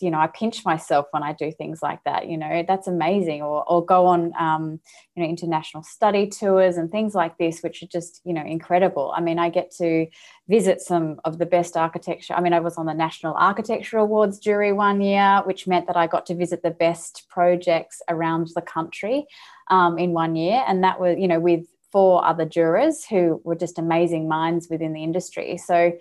[0.00, 2.28] You know, I pinch myself when I do things like that.
[2.28, 3.42] You know, that's amazing.
[3.42, 4.80] Or, or go on, um,
[5.16, 9.12] you know, international study tours and things like this, which are just, you know, incredible.
[9.14, 10.06] I mean, I get to
[10.48, 12.34] visit some of the best architecture.
[12.34, 15.96] I mean, I was on the National Architecture Awards jury one year, which meant that
[15.96, 19.26] I got to visit the best projects around the country
[19.68, 23.56] um, in one year, and that was, you know, with four other jurors who were
[23.56, 25.56] just amazing minds within the industry.
[25.56, 25.92] So,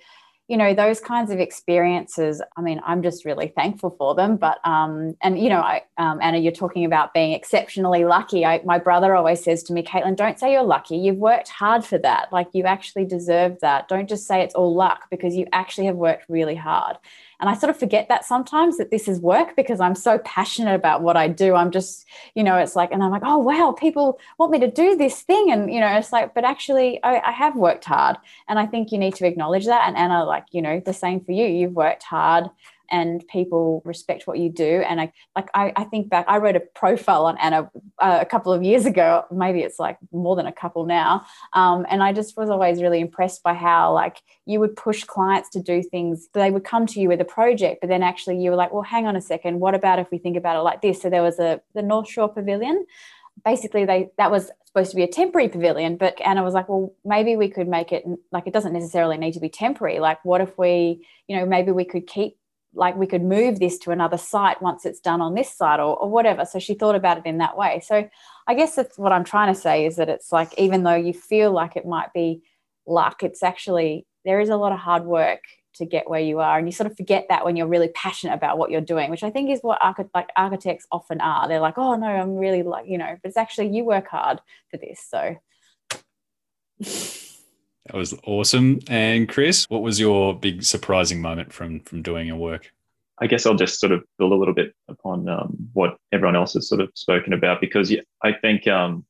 [0.48, 4.38] you know, those kinds of experiences, I mean, I'm just really thankful for them.
[4.38, 8.46] But, um, and, you know, I, um, Anna, you're talking about being exceptionally lucky.
[8.46, 10.96] I, my brother always says to me, Katelin, don't say you're lucky.
[10.96, 12.32] You've worked hard for that.
[12.32, 13.90] Like, you actually deserve that.
[13.90, 16.96] Don't just say it's all luck because you actually have worked really hard.
[17.40, 20.76] And I sort of forget that sometimes that this is work because I'm so passionate
[20.76, 21.56] about what I do.
[21.56, 24.72] I'm just, you know, it's like, and I'm like, oh, wow, people want me to
[24.72, 25.52] do this thing.
[25.52, 28.18] And, you know, it's like, but actually, I, I have worked hard.
[28.48, 29.88] And I think you need to acknowledge that.
[29.88, 31.46] And Anna, like, you know, the same for you.
[31.46, 32.50] You've worked hard
[32.92, 34.84] and people respect what you do.
[34.88, 37.70] And I like I, I think back, I wrote a profile on Anna
[38.00, 39.26] uh, a couple of years ago.
[39.32, 41.26] Maybe it's like more than a couple now.
[41.54, 45.50] Um, and I just was always really impressed by how like you would push clients
[45.52, 46.28] to do things.
[46.34, 48.84] They would come to you with a project, but then actually you were like, well,
[48.84, 49.60] hang on a second.
[49.60, 51.02] What about if we think about it like this?
[51.02, 52.86] So there was a the North Shore Pavilion.
[53.46, 56.94] Basically, they that was supposed to be a temporary pavilion, but Anna was like, well,
[57.06, 60.00] maybe we could make it like it doesn't necessarily need to be temporary.
[60.00, 62.38] Like, what if we, you know, maybe we could keep
[62.74, 65.98] like we could move this to another site once it's done on this site or,
[65.98, 66.46] or whatever.
[66.46, 67.82] So she thought about it in that way.
[67.86, 68.08] So
[68.48, 71.14] I guess that's what I'm trying to say is that it's like, even though you
[71.14, 72.44] feel like it might be
[72.86, 75.42] luck, it's actually, there is a lot of hard work
[75.76, 78.34] to get where you are and you sort of forget that when you're really passionate
[78.34, 81.60] about what you're doing which i think is what archi- like architects often are they're
[81.60, 84.40] like oh no i'm really like you know but it's actually you work hard
[84.72, 85.36] for this so
[87.88, 92.38] that was awesome and chris what was your big surprising moment from from doing your
[92.38, 92.72] work
[93.20, 96.54] i guess i'll just sort of build a little bit upon um, what everyone else
[96.54, 99.06] has sort of spoken about because i think um,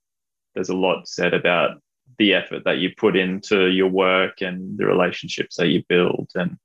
[0.56, 1.82] there's a lot said about
[2.18, 6.58] the effort that you put into your work and the relationships that you build and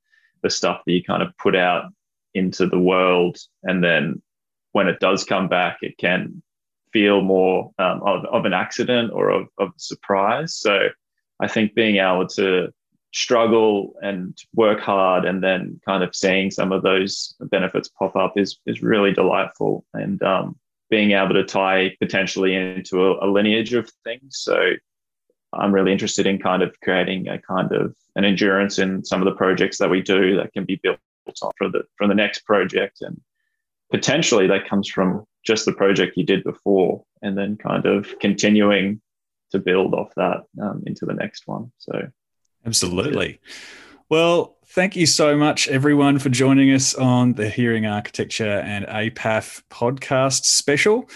[0.42, 1.92] the stuff that you kind of put out
[2.34, 3.38] into the world.
[3.62, 4.22] And then
[4.72, 6.42] when it does come back, it can
[6.92, 10.54] feel more um, of, of an accident or of, of surprise.
[10.54, 10.88] So
[11.42, 12.72] I think being able to
[13.12, 18.38] struggle and work hard and then kind of seeing some of those benefits pop up
[18.38, 19.84] is, is really delightful.
[19.92, 20.56] And um,
[20.88, 24.38] being able to tie potentially into a, a lineage of things.
[24.38, 24.74] So
[25.52, 29.26] I'm really interested in kind of creating a kind of an endurance in some of
[29.26, 30.98] the projects that we do that can be built
[31.42, 33.20] on the from the next project and
[33.90, 39.00] potentially that comes from just the project you did before and then kind of continuing
[39.52, 41.72] to build off that um, into the next one.
[41.78, 42.08] So
[42.66, 43.40] absolutely.
[44.08, 49.62] Well thank you so much everyone for joining us on the hearing architecture and apaf
[49.70, 51.08] podcast special.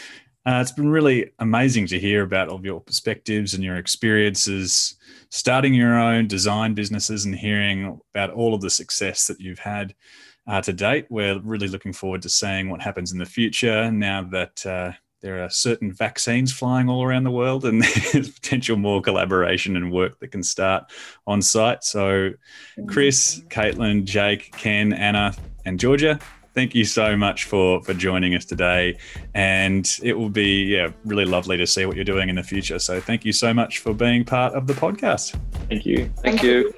[0.46, 4.96] Uh, it's been really amazing to hear about all of your perspectives and your experiences
[5.30, 9.94] starting your own design businesses and hearing about all of the success that you've had
[10.46, 11.06] uh, to date.
[11.10, 14.92] We're really looking forward to seeing what happens in the future now that uh,
[15.26, 19.90] there are certain vaccines flying all around the world and there's potential more collaboration and
[19.90, 20.84] work that can start
[21.26, 21.82] on site.
[21.82, 22.30] So,
[22.86, 26.20] Chris, Katelin, Jake, Ken, Anna, and Georgia,
[26.54, 28.96] thank you so much for for joining us today.
[29.34, 32.78] And it will be yeah really lovely to see what you're doing in the future.
[32.78, 35.36] So thank you so much for being part of the podcast.
[35.68, 36.08] Thank you.
[36.22, 36.72] Thank, thank you,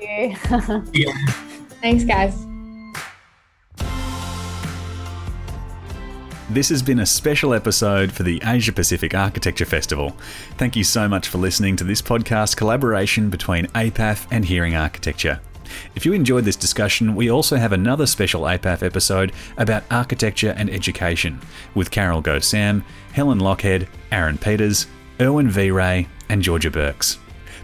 [0.95, 1.13] you.
[1.83, 2.47] thanks guys
[6.51, 10.17] This has been a special episode for the Asia Pacific Architecture Festival.
[10.57, 15.41] Thank you so much for listening to this podcast collaboration between APAF and Hearing Architecture.
[15.95, 20.71] If you enjoyed this discussion, we also have another special APAF episode about architecture and
[20.71, 21.39] education
[21.75, 22.83] with Carroll Go-Sam,
[23.13, 24.87] Helen Lochhead, Aaron Peters,
[25.21, 25.71] Erwin V.
[25.71, 27.19] Ray, and Georgia Burks.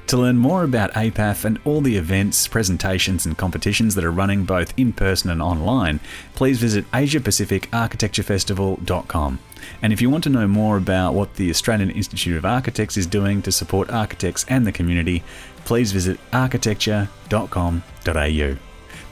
[0.09, 4.45] To learn more about APAF and all the events, presentations, and competitions that are running
[4.45, 5.99] both in person and online,
[6.35, 9.39] please visit AsiaPacificArchitectureFestival.com.
[9.81, 13.07] And if you want to know more about what the Australian Institute of Architects is
[13.07, 15.23] doing to support architects and the community,
[15.65, 18.57] please visit architecture.com.au.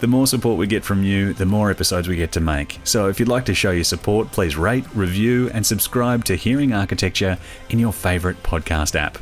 [0.01, 2.81] The more support we get from you, the more episodes we get to make.
[2.85, 6.75] So if you'd like to show your support, please rate, review, and subscribe to Hearing
[6.75, 7.39] Architecture
[7.71, 9.17] in your favourite podcast app.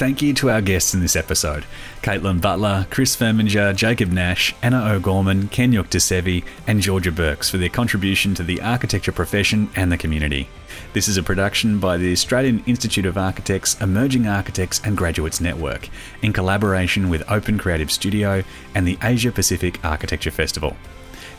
[0.00, 1.66] Thank you to our guests in this episode
[2.00, 7.68] Katelin Butler, Chris Firminger, Jacob Nash, Anna O'Gorman, Ken Yuktasevi, and Georgia Burks for their
[7.68, 10.48] contribution to the architecture profession and the community.
[10.94, 15.90] This is a production by the Australian Institute of Architects, Emerging Architects and Graduates Network
[16.22, 18.42] in collaboration with Open Creative Studio
[18.74, 20.78] and the Asia Pacific Architecture Festival.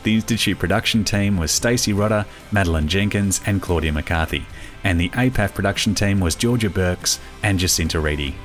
[0.04, 4.46] The Institute production team was Stacey Rodder, Madeline Jenkins, and Claudia McCarthy,
[4.84, 8.36] and the APAF production team was Georgia Burks and Jacinta Reedy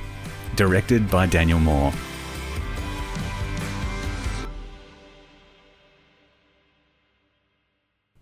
[0.58, 1.92] directed by Daniel Moore.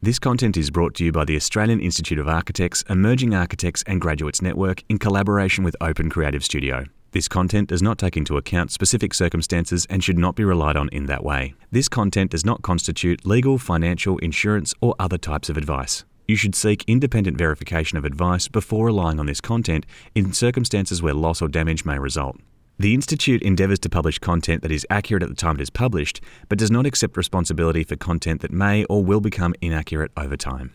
[0.02, 4.02] This content is brought to you by the Australian Institute of Architects, Emerging Architects and
[4.02, 6.84] Graduates Network in collaboration with Open Creative Studio.
[7.12, 10.90] This content does not take into account specific circumstances and should not be relied on
[10.90, 11.54] in that way.
[11.70, 16.04] This content does not constitute legal, financial, insurance, or other types of advice.
[16.28, 21.14] You should seek independent verification of advice before relying on this content in circumstances where
[21.14, 22.38] loss or damage may result.
[22.78, 26.20] The Institute endeavours to publish content that is accurate at the time it is published,
[26.48, 30.74] but does not accept responsibility for content that may or will become inaccurate over time.